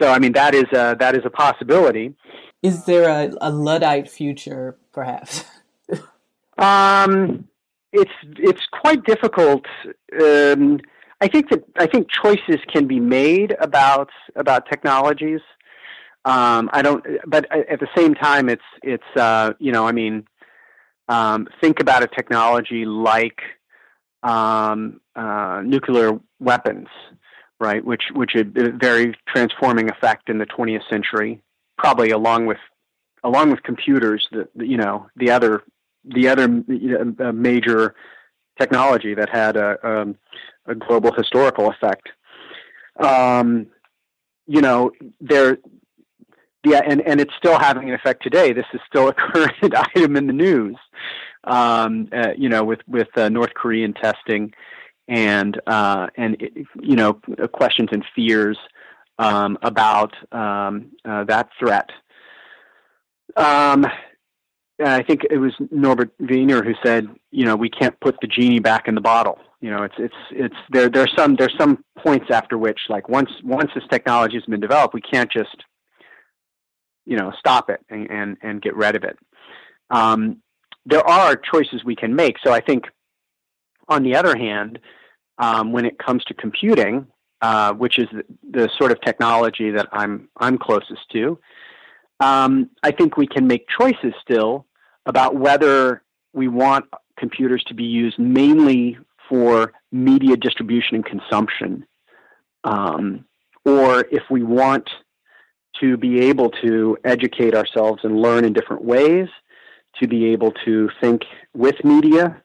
So 0.01 0.11
I 0.11 0.19
mean 0.19 0.33
that 0.33 0.55
is 0.55 0.65
a, 0.73 0.95
that 0.99 1.15
is 1.15 1.21
a 1.25 1.29
possibility. 1.29 2.15
Is 2.61 2.85
there 2.85 3.09
a, 3.09 3.31
a 3.41 3.51
luddite 3.51 4.09
future, 4.09 4.77
perhaps? 4.91 5.43
um, 6.57 7.47
it's 7.91 8.11
it's 8.37 8.65
quite 8.71 9.03
difficult. 9.05 9.65
Um, 10.21 10.79
I 11.21 11.27
think 11.27 11.49
that 11.51 11.63
I 11.77 11.87
think 11.87 12.07
choices 12.09 12.59
can 12.71 12.87
be 12.87 12.99
made 12.99 13.55
about 13.59 14.09
about 14.35 14.67
technologies. 14.69 15.41
Um, 16.25 16.69
I 16.71 16.81
don't, 16.81 17.05
but 17.27 17.45
at 17.51 17.79
the 17.79 17.87
same 17.95 18.15
time, 18.15 18.49
it's 18.49 18.63
it's 18.81 19.03
uh, 19.15 19.53
you 19.59 19.71
know 19.71 19.85
I 19.87 19.91
mean, 19.91 20.25
um, 21.07 21.47
think 21.61 21.79
about 21.79 22.03
a 22.03 22.07
technology 22.07 22.85
like 22.85 23.41
um, 24.23 25.01
uh, 25.15 25.61
nuclear 25.63 26.19
weapons, 26.39 26.87
right? 27.59 27.83
Which 27.83 28.03
which 28.13 28.31
had 28.33 28.57
a 28.57 28.71
very 28.71 29.15
transforming 29.27 29.89
effect 29.89 30.29
in 30.29 30.37
the 30.37 30.45
20th 30.45 30.89
century, 30.89 31.41
probably 31.77 32.11
along 32.11 32.45
with 32.45 32.57
along 33.23 33.51
with 33.51 33.63
computers. 33.63 34.27
The, 34.31 34.47
you 34.55 34.77
know 34.77 35.07
the 35.15 35.31
other 35.31 35.63
the 36.05 36.27
other 36.29 36.45
uh, 36.45 37.31
major 37.31 37.95
technology 38.59 39.13
that 39.13 39.29
had 39.29 39.55
a, 39.55 39.77
a, 39.83 40.01
um, 40.01 40.17
a 40.65 40.75
global 40.75 41.11
historical 41.13 41.69
effect. 41.69 42.09
Um, 42.99 43.67
you 44.47 44.61
know 44.61 44.91
there. 45.19 45.57
Yeah, 46.65 46.81
and, 46.87 47.01
and 47.01 47.19
it's 47.19 47.33
still 47.37 47.59
having 47.59 47.89
an 47.89 47.95
effect 47.95 48.23
today. 48.23 48.53
This 48.53 48.65
is 48.73 48.79
still 48.87 49.09
a 49.09 49.13
current 49.33 49.75
item 49.75 50.15
in 50.15 50.27
the 50.27 50.33
news 50.33 50.77
um, 51.43 52.07
uh, 52.11 52.29
you 52.37 52.49
know, 52.49 52.63
with 52.63 52.79
with 52.87 53.09
uh, 53.17 53.29
North 53.29 53.53
Korean 53.53 53.93
testing 53.93 54.53
and 55.07 55.59
uh, 55.67 56.07
and 56.17 56.37
you 56.81 56.95
know 56.95 57.13
questions 57.51 57.89
and 57.91 58.03
fears 58.15 58.57
um, 59.19 59.57
about 59.61 60.13
um, 60.31 60.91
uh, 61.05 61.23
that 61.25 61.49
threat. 61.59 61.89
Um, 63.35 63.85
I 64.83 65.03
think 65.03 65.21
it 65.29 65.37
was 65.37 65.53
Norbert 65.71 66.11
Wiener 66.19 66.63
who 66.63 66.73
said, 66.83 67.07
you 67.31 67.45
know, 67.45 67.55
we 67.55 67.69
can't 67.69 67.97
put 67.99 68.17
the 68.21 68.27
genie 68.27 68.59
back 68.59 68.87
in 68.87 68.95
the 68.95 69.01
bottle. 69.01 69.39
You 69.61 69.69
know, 69.69 69.83
it's 69.83 69.95
it's 69.97 70.15
it's 70.31 70.55
there. 70.71 70.89
There's 70.89 71.13
some 71.15 71.35
there's 71.35 71.55
some 71.57 71.83
points 71.97 72.27
after 72.31 72.57
which, 72.57 72.79
like 72.89 73.09
once 73.09 73.29
once 73.43 73.71
this 73.75 73.83
technology 73.89 74.35
has 74.35 74.45
been 74.45 74.59
developed, 74.59 74.93
we 74.93 75.01
can't 75.01 75.31
just, 75.31 75.55
you 77.05 77.17
know, 77.17 77.31
stop 77.37 77.69
it 77.69 77.81
and 77.89 78.09
and, 78.09 78.37
and 78.41 78.61
get 78.61 78.75
rid 78.75 78.95
of 78.95 79.03
it. 79.03 79.17
Um, 79.89 80.41
there 80.85 81.07
are 81.07 81.35
choices 81.35 81.83
we 81.83 81.95
can 81.95 82.15
make. 82.15 82.37
So 82.43 82.51
I 82.51 82.59
think, 82.59 82.85
on 83.87 84.03
the 84.03 84.15
other 84.15 84.37
hand, 84.37 84.79
um, 85.37 85.71
when 85.71 85.85
it 85.85 85.97
comes 85.97 86.23
to 86.25 86.33
computing, 86.33 87.07
uh, 87.41 87.73
which 87.73 87.97
is 87.97 88.07
the, 88.11 88.23
the, 88.51 88.69
sort 88.77 88.91
of 88.91 89.01
technology 89.01 89.71
that 89.71 89.87
I'm 89.91 90.29
I'm 90.37 90.57
closest 90.57 91.01
to, 91.11 91.39
um, 92.19 92.69
I 92.83 92.91
think 92.91 93.17
we 93.17 93.27
can 93.27 93.47
make 93.47 93.65
choices 93.67 94.13
still 94.21 94.65
about 95.05 95.35
whether 95.35 96.03
we 96.33 96.47
want 96.47 96.85
computers 97.17 97.63
to 97.67 97.73
be 97.73 97.83
used 97.83 98.17
mainly 98.17 98.97
for 99.29 99.73
media 99.91 100.35
distribution 100.35 100.95
and 100.95 101.05
consumption, 101.05 101.85
um, 102.63 103.25
or 103.65 104.05
if 104.11 104.23
we 104.29 104.43
want 104.43 104.89
to 105.81 105.97
be 105.97 106.21
able 106.21 106.49
to 106.63 106.97
educate 107.03 107.55
ourselves 107.55 108.01
and 108.03 108.19
learn 108.19 108.45
in 108.45 108.53
different 108.53 108.83
ways, 108.83 109.27
to 110.01 110.07
be 110.07 110.25
able 110.27 110.51
to 110.65 110.89
think 111.01 111.23
with 111.53 111.75
media, 111.83 112.41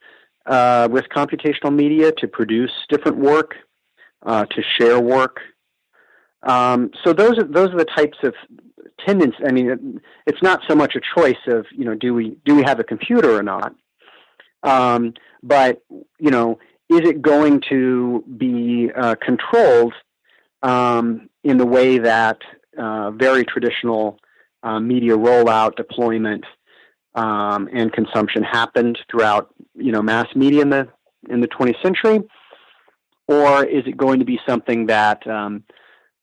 uh, 0.47 0.88
with 0.91 1.05
computational 1.14 1.75
media, 1.75 2.12
to 2.12 2.27
produce 2.27 2.73
different 2.88 3.19
work, 3.19 3.55
uh, 4.25 4.45
to 4.47 4.62
share 4.79 5.01
work. 5.01 5.41
Um, 6.43 6.91
so 7.05 7.12
those 7.12 7.38
are 7.38 7.45
those 7.45 7.71
are 7.71 7.79
the 7.79 7.85
types 7.85 8.19
of 8.23 8.35
tendencies. 9.05 9.45
I 9.47 9.53
mean, 9.53 10.01
it's 10.27 10.43
not 10.43 10.61
so 10.69 10.75
much 10.75 10.95
a 10.95 11.01
choice 11.21 11.43
of 11.47 11.67
you 11.73 11.85
know 11.85 11.95
do 11.95 12.14
we 12.14 12.37
do 12.45 12.55
we 12.55 12.62
have 12.62 12.81
a 12.81 12.85
computer 12.85 13.37
or 13.37 13.43
not, 13.43 13.75
um, 14.62 15.14
but 15.43 15.83
you 16.19 16.31
know 16.31 16.59
is 16.88 17.01
it 17.01 17.21
going 17.21 17.61
to 17.69 18.25
be 18.38 18.91
uh, 18.97 19.14
controlled 19.17 19.93
um, 20.62 21.29
in 21.45 21.59
the 21.59 21.67
way 21.67 21.99
that 21.99 22.38
uh, 22.79 23.11
very 23.11 23.45
traditional 23.45 24.19
uh, 24.62 24.81
media 24.81 25.17
rollout 25.17 25.77
deployment 25.77 26.45
um, 27.14 27.69
and 27.73 27.93
consumption 27.93 28.43
happened 28.43 28.99
throughout 29.11 29.55
you 29.75 29.93
know 29.93 30.03
mass 30.03 30.27
media 30.35 30.62
in 30.62 30.71
the 30.71 30.88
in 31.29 31.41
the 31.41 31.49
20th 31.49 31.83
century, 31.83 32.21
or 33.27 33.64
is 33.64 33.85
it 33.87 33.97
going 33.97 34.21
to 34.21 34.25
be 34.25 34.38
something 34.49 34.87
that 34.87 35.27
um, 35.27 35.64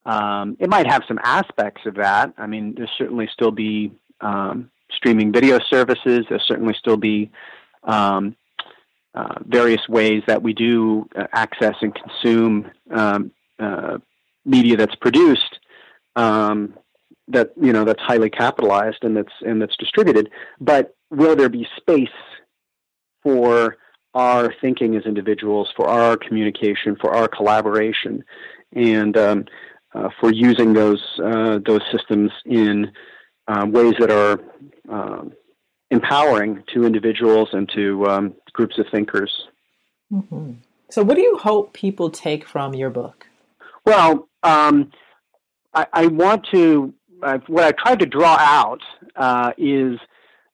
um, 0.06 0.56
it 0.58 0.70
might 0.70 0.86
have 0.86 1.02
some 1.06 1.18
aspects 1.22 1.82
of 1.86 1.94
that? 1.96 2.32
I 2.38 2.46
mean, 2.46 2.74
there's 2.76 2.90
certainly 2.96 3.28
still 3.32 3.50
be 3.50 3.92
um, 4.20 4.70
streaming 4.90 5.32
video 5.32 5.58
services. 5.70 6.24
There'll 6.28 6.44
certainly 6.46 6.74
still 6.78 6.96
be 6.96 7.30
um, 7.84 8.36
uh, 9.14 9.38
various 9.46 9.86
ways 9.88 10.22
that 10.26 10.42
we 10.42 10.52
do 10.52 11.08
uh, 11.16 11.26
access 11.32 11.74
and 11.80 11.94
consume 11.94 12.70
um, 12.90 13.32
uh, 13.58 13.98
media 14.44 14.76
that's 14.76 14.94
produced 14.96 15.58
um, 16.16 16.74
that 17.28 17.52
you 17.60 17.72
know 17.72 17.84
that's 17.84 18.02
highly 18.02 18.30
capitalized 18.30 19.02
and 19.02 19.16
that's 19.16 19.32
and 19.42 19.60
that's 19.62 19.76
distributed. 19.76 20.30
But 20.60 20.96
will 21.10 21.36
there 21.36 21.48
be 21.48 21.66
space 21.76 22.08
for 23.22 23.76
our 24.14 24.52
thinking 24.60 24.96
as 24.96 25.04
individuals, 25.04 25.68
for 25.76 25.86
our 25.86 26.16
communication, 26.16 26.96
for 27.00 27.14
our 27.14 27.28
collaboration, 27.28 28.24
and 28.72 29.16
um, 29.16 29.44
uh, 29.94 30.08
for 30.20 30.32
using 30.32 30.72
those 30.72 31.02
uh, 31.22 31.58
those 31.64 31.82
systems 31.92 32.30
in 32.44 32.90
uh, 33.48 33.66
ways 33.68 33.94
that 33.98 34.10
are 34.10 34.40
um, 34.88 35.32
empowering 35.90 36.62
to 36.72 36.84
individuals 36.84 37.48
and 37.52 37.68
to 37.74 38.06
um, 38.06 38.34
groups 38.52 38.78
of 38.78 38.86
thinkers. 38.90 39.46
Mm-hmm. 40.12 40.52
So, 40.90 41.02
what 41.02 41.16
do 41.16 41.22
you 41.22 41.36
hope 41.36 41.72
people 41.72 42.10
take 42.10 42.46
from 42.46 42.74
your 42.74 42.90
book? 42.90 43.26
Well, 43.84 44.28
um, 44.42 44.92
I, 45.76 45.86
I, 45.92 46.06
want 46.06 46.46
to 46.52 46.94
uh, 47.22 47.38
what 47.46 47.64
I've 47.64 47.76
tried 47.76 48.00
to 48.00 48.06
draw 48.06 48.36
out 48.38 48.80
uh, 49.14 49.52
is 49.58 49.98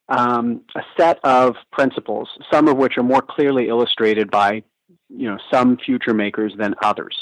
um, 0.08 0.62
a 0.74 0.82
set 0.98 1.18
of 1.24 1.54
principles, 1.70 2.28
some 2.52 2.68
of 2.68 2.76
which 2.76 2.98
are 2.98 3.02
more 3.02 3.22
clearly 3.22 3.68
illustrated 3.68 4.30
by 4.30 4.62
you 5.08 5.30
know 5.30 5.38
some 5.50 5.78
future 5.78 6.12
makers 6.12 6.52
than 6.58 6.74
others. 6.82 7.16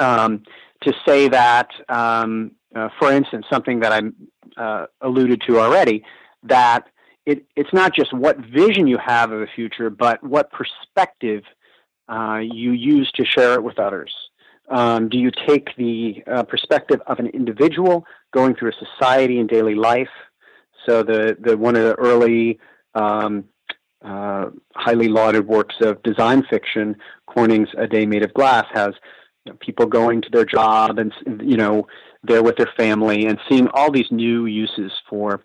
Um, 0.00 0.42
to 0.82 0.92
say 1.06 1.28
that, 1.28 1.68
um, 1.88 2.52
uh, 2.74 2.88
for 2.98 3.12
instance, 3.12 3.46
something 3.50 3.80
that 3.80 3.92
I 3.92 4.60
uh, 4.60 4.86
alluded 5.00 5.42
to 5.48 5.58
already, 5.58 6.04
that 6.44 6.84
it, 7.26 7.46
it's 7.56 7.72
not 7.72 7.94
just 7.94 8.12
what 8.12 8.38
vision 8.38 8.86
you 8.86 8.98
have 9.04 9.32
of 9.32 9.40
the 9.40 9.48
future, 9.54 9.90
but 9.90 10.22
what 10.22 10.50
perspective 10.52 11.42
uh, 12.08 12.38
you 12.42 12.72
use 12.72 13.10
to 13.16 13.24
share 13.24 13.54
it 13.54 13.62
with 13.62 13.78
others. 13.78 14.14
Um, 14.70 15.08
do 15.08 15.18
you 15.18 15.30
take 15.46 15.74
the 15.76 16.22
uh, 16.26 16.42
perspective 16.42 17.00
of 17.06 17.18
an 17.18 17.28
individual 17.28 18.04
going 18.32 18.54
through 18.54 18.70
a 18.70 18.86
society 18.86 19.38
and 19.38 19.48
daily 19.48 19.74
life? 19.74 20.08
So 20.86 21.02
the, 21.02 21.36
the 21.40 21.56
one 21.56 21.76
of 21.76 21.84
the 21.84 21.94
early 21.94 22.58
um, 22.94 23.44
uh, 24.04 24.50
highly 24.74 25.08
lauded 25.08 25.46
works 25.46 25.76
of 25.80 26.02
design 26.02 26.44
fiction, 26.48 26.96
Corning's 27.26 27.68
A 27.76 27.86
Day 27.86 28.06
Made 28.06 28.24
of 28.24 28.32
Glass, 28.34 28.66
has 28.72 28.94
you 29.44 29.52
know, 29.52 29.58
people 29.60 29.86
going 29.86 30.22
to 30.22 30.28
their 30.30 30.44
job 30.44 30.98
and 30.98 31.12
you 31.42 31.56
know 31.56 31.86
they're 32.22 32.42
with 32.42 32.56
their 32.56 32.70
family 32.76 33.26
and 33.26 33.38
seeing 33.48 33.68
all 33.68 33.90
these 33.90 34.10
new 34.10 34.46
uses 34.46 34.92
for 35.08 35.44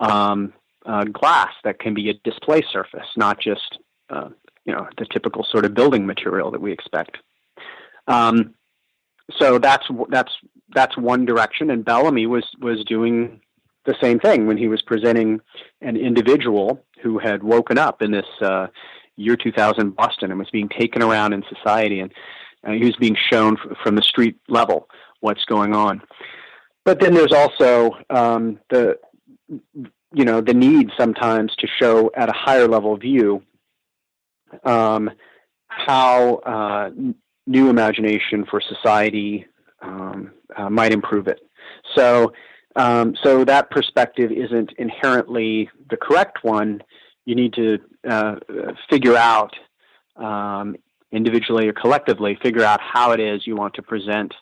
um, 0.00 0.52
uh, 0.86 1.04
glass 1.04 1.52
that 1.64 1.78
can 1.78 1.94
be 1.94 2.10
a 2.10 2.14
display 2.24 2.62
surface, 2.72 3.06
not 3.16 3.40
just 3.40 3.78
uh, 4.10 4.28
you 4.64 4.72
know 4.72 4.86
the 4.98 5.06
typical 5.12 5.44
sort 5.50 5.64
of 5.64 5.74
building 5.74 6.06
material 6.06 6.50
that 6.50 6.60
we 6.60 6.72
expect. 6.72 7.18
Um, 8.06 8.54
so 9.38 9.58
that's 9.58 9.86
that's 10.10 10.32
that's 10.74 10.96
one 10.96 11.24
direction, 11.24 11.70
and 11.70 11.84
Bellamy 11.84 12.26
was 12.26 12.44
was 12.60 12.84
doing 12.84 13.40
the 13.86 13.94
same 14.00 14.18
thing 14.18 14.46
when 14.46 14.56
he 14.56 14.68
was 14.68 14.82
presenting 14.82 15.40
an 15.80 15.96
individual 15.96 16.84
who 17.02 17.18
had 17.18 17.42
woken 17.42 17.78
up 17.78 18.00
in 18.00 18.10
this 18.10 18.26
uh, 18.40 18.66
year 19.16 19.36
2000 19.36 19.94
Boston 19.94 20.30
and 20.30 20.38
was 20.38 20.48
being 20.50 20.68
taken 20.68 21.02
around 21.02 21.32
in 21.32 21.44
society, 21.54 22.00
and 22.00 22.12
uh, 22.66 22.72
he 22.72 22.84
was 22.84 22.96
being 22.96 23.16
shown 23.30 23.56
f- 23.58 23.76
from 23.82 23.94
the 23.94 24.02
street 24.02 24.36
level 24.48 24.88
what's 25.20 25.44
going 25.44 25.74
on. 25.74 26.02
But 26.84 27.00
then 27.00 27.14
there's 27.14 27.32
also 27.32 27.96
um, 28.10 28.58
the 28.70 28.98
you 29.48 30.24
know 30.24 30.40
the 30.40 30.54
need 30.54 30.90
sometimes 30.96 31.54
to 31.56 31.66
show 31.66 32.10
at 32.16 32.28
a 32.28 32.32
higher 32.32 32.68
level 32.68 32.96
view 32.96 33.42
um, 34.64 35.10
how 35.66 36.36
uh, 36.36 36.90
new 37.46 37.68
imagination 37.68 38.44
for 38.50 38.60
society 38.60 39.46
um, 39.82 40.32
uh, 40.56 40.70
might 40.70 40.92
improve 40.92 41.28
it. 41.28 41.40
So, 41.94 42.32
um, 42.76 43.14
so 43.22 43.44
that 43.44 43.70
perspective 43.70 44.32
isn't 44.32 44.72
inherently 44.78 45.70
the 45.90 45.96
correct 45.96 46.38
one. 46.42 46.82
You 47.24 47.34
need 47.34 47.52
to 47.54 47.78
uh, 48.08 48.36
figure 48.90 49.16
out 49.16 49.54
um, 50.16 50.76
individually 51.12 51.68
or 51.68 51.72
collectively, 51.72 52.38
figure 52.42 52.64
out 52.64 52.80
how 52.80 53.12
it 53.12 53.20
is 53.20 53.46
you 53.46 53.56
want 53.56 53.74
to 53.74 53.82
present 53.82 54.34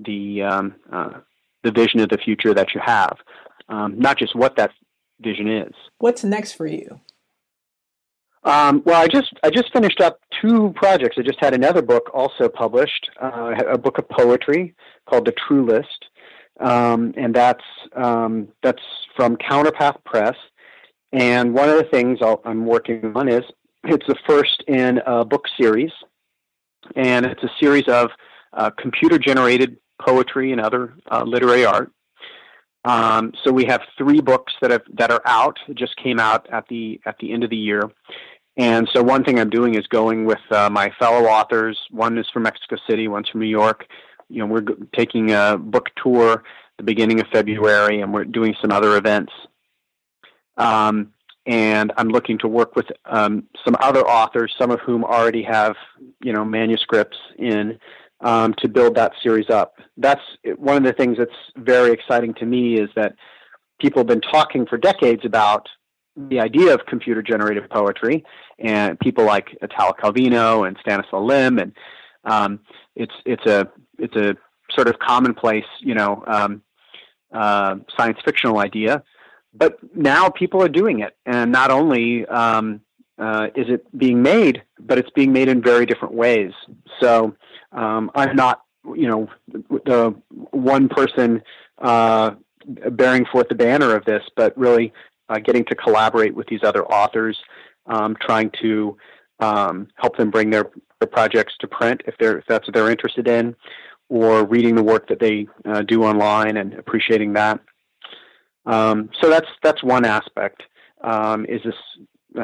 the 0.00 0.42
um, 0.42 0.74
uh, 0.90 1.20
the 1.62 1.70
vision 1.70 2.00
of 2.00 2.08
the 2.08 2.18
future 2.18 2.54
that 2.54 2.74
you 2.74 2.80
have, 2.84 3.16
um, 3.68 3.98
not 3.98 4.18
just 4.18 4.34
what 4.34 4.56
that 4.56 4.70
vision 5.20 5.48
is. 5.48 5.72
What's 5.98 6.24
next 6.24 6.52
for 6.52 6.66
you? 6.66 7.00
Um, 8.42 8.82
well, 8.86 9.00
I 9.00 9.06
just 9.06 9.32
I 9.42 9.50
just 9.50 9.72
finished 9.72 10.00
up 10.00 10.20
two 10.40 10.72
projects. 10.74 11.16
I 11.18 11.22
just 11.22 11.38
had 11.40 11.52
another 11.52 11.82
book 11.82 12.10
also 12.14 12.48
published, 12.48 13.10
uh, 13.22 13.54
a 13.68 13.76
book 13.76 13.98
of 13.98 14.08
poetry 14.08 14.74
called 15.08 15.26
The 15.26 15.32
Truelist, 15.32 15.84
um, 16.60 17.12
and 17.16 17.34
that's 17.34 17.64
um, 17.94 18.48
that's 18.62 18.82
from 19.14 19.36
Counterpath 19.36 20.02
Press. 20.04 20.36
And 21.12 21.54
one 21.54 21.68
of 21.68 21.76
the 21.76 21.88
things 21.90 22.20
i 22.22 22.36
am 22.44 22.64
working 22.64 23.12
on 23.14 23.28
is 23.28 23.42
it's 23.84 24.06
the 24.06 24.16
first 24.26 24.62
in 24.68 25.00
a 25.04 25.24
book 25.24 25.44
series, 25.60 25.90
and 26.96 27.26
it's 27.26 27.42
a 27.42 27.50
series 27.60 27.88
of 27.88 28.10
uh, 28.54 28.70
computer 28.70 29.18
generated 29.18 29.76
poetry 30.00 30.52
and 30.52 30.60
other 30.60 30.94
uh, 31.10 31.22
literary 31.24 31.66
art. 31.66 31.92
Um, 32.84 33.32
so 33.44 33.52
we 33.52 33.64
have 33.66 33.82
three 33.98 34.20
books 34.20 34.52
that 34.62 34.70
have 34.70 34.82
that 34.94 35.10
are 35.10 35.22
out. 35.26 35.58
It 35.68 35.76
just 35.76 35.96
came 35.96 36.18
out 36.18 36.48
at 36.50 36.66
the 36.68 37.00
at 37.04 37.16
the 37.18 37.32
end 37.32 37.44
of 37.44 37.50
the 37.50 37.56
year. 37.56 37.90
And 38.56 38.88
so 38.92 39.02
one 39.02 39.24
thing 39.24 39.38
I'm 39.38 39.50
doing 39.50 39.74
is 39.74 39.86
going 39.86 40.24
with 40.24 40.40
uh, 40.50 40.68
my 40.70 40.90
fellow 40.98 41.26
authors. 41.26 41.78
One 41.90 42.18
is 42.18 42.26
from 42.32 42.42
Mexico 42.42 42.76
City, 42.88 43.08
one's 43.08 43.28
from 43.28 43.40
New 43.40 43.46
York. 43.46 43.86
You 44.28 44.40
know, 44.40 44.46
we're 44.46 44.60
g- 44.60 44.74
taking 44.94 45.30
a 45.32 45.56
book 45.56 45.88
tour 46.02 46.42
the 46.80 46.84
beginning 46.84 47.20
of 47.20 47.26
February, 47.28 48.00
and 48.00 48.12
we're 48.12 48.24
doing 48.24 48.54
some 48.60 48.72
other 48.72 48.96
events. 48.96 49.32
Um, 50.56 51.12
and 51.46 51.92
I'm 51.96 52.08
looking 52.08 52.38
to 52.38 52.48
work 52.48 52.74
with 52.74 52.86
um, 53.04 53.44
some 53.64 53.76
other 53.80 54.00
authors, 54.00 54.54
some 54.58 54.70
of 54.70 54.80
whom 54.80 55.04
already 55.04 55.42
have 55.42 55.76
you 56.22 56.32
know 56.32 56.44
manuscripts 56.44 57.18
in 57.38 57.78
um, 58.20 58.54
to 58.58 58.68
build 58.68 58.94
that 58.96 59.12
series 59.22 59.48
up. 59.50 59.74
That's 59.96 60.20
one 60.56 60.76
of 60.76 60.84
the 60.84 60.92
things 60.92 61.18
that's 61.18 61.30
very 61.56 61.92
exciting 61.92 62.34
to 62.34 62.46
me 62.46 62.78
is 62.78 62.88
that 62.96 63.14
people 63.80 64.00
have 64.00 64.06
been 64.06 64.20
talking 64.20 64.66
for 64.66 64.76
decades 64.76 65.24
about 65.24 65.66
the 66.16 66.40
idea 66.40 66.74
of 66.74 66.80
computer 66.86 67.22
generated 67.22 67.68
poetry, 67.70 68.24
and 68.58 68.98
people 69.00 69.24
like 69.24 69.56
Italo 69.62 69.92
Calvino 69.92 70.66
and 70.66 70.76
Stanislaw 70.80 71.20
Lem, 71.20 71.58
and 71.58 71.72
um, 72.24 72.60
it's 72.96 73.14
it's 73.24 73.46
a 73.46 73.68
it's 73.98 74.16
a 74.16 74.36
sort 74.74 74.88
of 74.88 74.98
commonplace, 74.98 75.64
you 75.80 75.94
know, 75.94 76.22
um, 76.26 76.62
uh, 77.32 77.76
science 77.96 78.18
fictional 78.24 78.58
idea. 78.58 79.02
But 79.54 79.78
now 79.94 80.28
people 80.28 80.62
are 80.62 80.68
doing 80.68 81.00
it, 81.00 81.16
and 81.26 81.50
not 81.50 81.70
only 81.70 82.26
um, 82.26 82.82
uh, 83.18 83.48
is 83.54 83.66
it 83.68 83.86
being 83.96 84.22
made, 84.22 84.62
but 84.78 84.98
it's 84.98 85.10
being 85.10 85.32
made 85.32 85.48
in 85.48 85.62
very 85.62 85.86
different 85.86 86.14
ways. 86.14 86.52
So 87.00 87.34
um, 87.72 88.10
I'm 88.14 88.36
not, 88.36 88.62
you 88.84 89.08
know, 89.08 89.28
the 89.48 90.14
one 90.50 90.88
person 90.88 91.42
uh, 91.78 92.32
bearing 92.92 93.26
forth 93.26 93.48
the 93.48 93.54
banner 93.54 93.94
of 93.94 94.04
this, 94.04 94.22
but 94.36 94.56
really 94.56 94.92
uh, 95.28 95.38
getting 95.38 95.64
to 95.66 95.74
collaborate 95.74 96.34
with 96.34 96.46
these 96.48 96.62
other 96.62 96.84
authors, 96.86 97.38
um, 97.86 98.16
trying 98.20 98.50
to 98.62 98.96
um, 99.38 99.88
help 99.94 100.16
them 100.16 100.30
bring 100.30 100.50
their, 100.50 100.70
their 101.00 101.08
projects 101.08 101.54
to 101.60 101.68
print 101.68 102.02
if 102.06 102.14
they're 102.18 102.38
if 102.38 102.44
that's 102.46 102.66
what 102.66 102.74
they're 102.74 102.90
interested 102.90 103.28
in, 103.28 103.54
or 104.08 104.44
reading 104.44 104.74
the 104.74 104.82
work 104.82 105.08
that 105.08 105.20
they 105.20 105.46
uh, 105.64 105.82
do 105.82 106.02
online 106.04 106.56
and 106.56 106.74
appreciating 106.74 107.32
that. 107.34 107.60
Um, 108.66 109.08
so 109.20 109.30
that's 109.30 109.48
that's 109.62 109.82
one 109.82 110.04
aspect. 110.04 110.62
Um, 111.02 111.46
is 111.46 111.62
this 111.64 111.74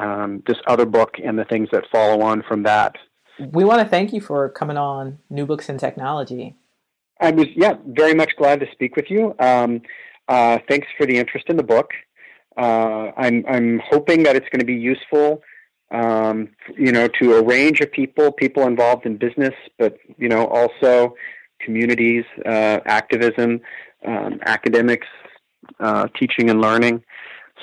um, 0.00 0.42
this 0.46 0.56
other 0.66 0.86
book 0.86 1.16
and 1.22 1.38
the 1.38 1.44
things 1.44 1.68
that 1.72 1.84
follow 1.92 2.22
on 2.22 2.42
from 2.42 2.62
that? 2.62 2.96
We 3.38 3.64
want 3.64 3.80
to 3.80 3.88
thank 3.88 4.12
you 4.12 4.20
for 4.20 4.48
coming 4.48 4.76
on 4.76 5.18
New 5.28 5.46
Books 5.46 5.68
in 5.68 5.78
Technology. 5.78 6.56
I 7.20 7.30
was 7.30 7.46
yeah 7.54 7.76
very 7.86 8.14
much 8.14 8.32
glad 8.36 8.60
to 8.60 8.66
speak 8.72 8.96
with 8.96 9.10
you. 9.10 9.34
Um, 9.38 9.82
uh, 10.28 10.58
thanks 10.68 10.88
for 10.96 11.06
the 11.06 11.16
interest 11.16 11.46
in 11.48 11.56
the 11.56 11.62
book. 11.62 11.90
Uh, 12.56 13.10
I'm 13.16 13.44
I'm 13.48 13.80
hoping 13.84 14.22
that 14.24 14.36
it's 14.36 14.48
going 14.48 14.60
to 14.60 14.66
be 14.66 14.74
useful, 14.74 15.42
um, 15.90 16.48
you 16.76 16.92
know, 16.92 17.08
to 17.20 17.34
a 17.34 17.42
range 17.42 17.80
of 17.80 17.92
people, 17.92 18.32
people 18.32 18.66
involved 18.66 19.06
in 19.06 19.16
business, 19.16 19.54
but 19.78 19.98
you 20.18 20.28
know, 20.28 20.46
also 20.46 21.14
communities, 21.60 22.24
uh, 22.44 22.80
activism, 22.86 23.60
um, 24.06 24.40
academics, 24.46 25.06
uh, 25.80 26.08
teaching 26.18 26.50
and 26.50 26.60
learning. 26.60 27.02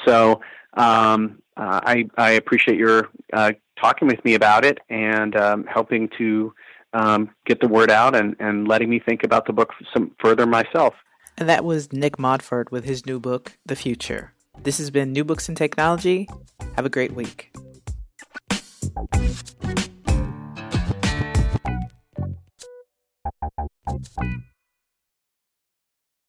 So 0.06 0.42
um, 0.76 1.42
uh, 1.58 1.80
I 1.84 2.06
I 2.18 2.32
appreciate 2.32 2.78
your 2.78 3.10
uh, 3.34 3.54
talking 3.80 4.08
with 4.08 4.24
me 4.24 4.36
about 4.36 4.66
it 4.66 4.80
and 4.90 5.36
um, 5.36 5.66
helping 5.66 6.10
to 6.18 6.54
um, 6.94 7.30
get 7.46 7.60
the 7.60 7.68
word 7.68 7.90
out 7.90 8.16
and, 8.16 8.36
and 8.40 8.68
letting 8.68 8.90
me 8.90 9.00
think 9.00 9.24
about 9.24 9.46
the 9.48 9.54
book 9.54 9.72
some 9.94 10.12
further 10.22 10.46
myself. 10.46 10.94
And 11.38 11.50
that 11.50 11.66
was 11.66 11.92
Nick 11.92 12.20
Montfort 12.20 12.72
with 12.72 12.86
his 12.86 13.06
new 13.06 13.20
book, 13.20 13.58
The 13.66 13.76
Future. 13.76 14.34
This 14.62 14.78
has 14.78 14.92
been 14.92 15.12
New 15.12 15.24
Books 15.24 15.50
in 15.50 15.56
Technology. 15.56 16.30
Have 16.76 16.86
a 16.86 16.90
great 16.90 17.14
week. 17.14 17.52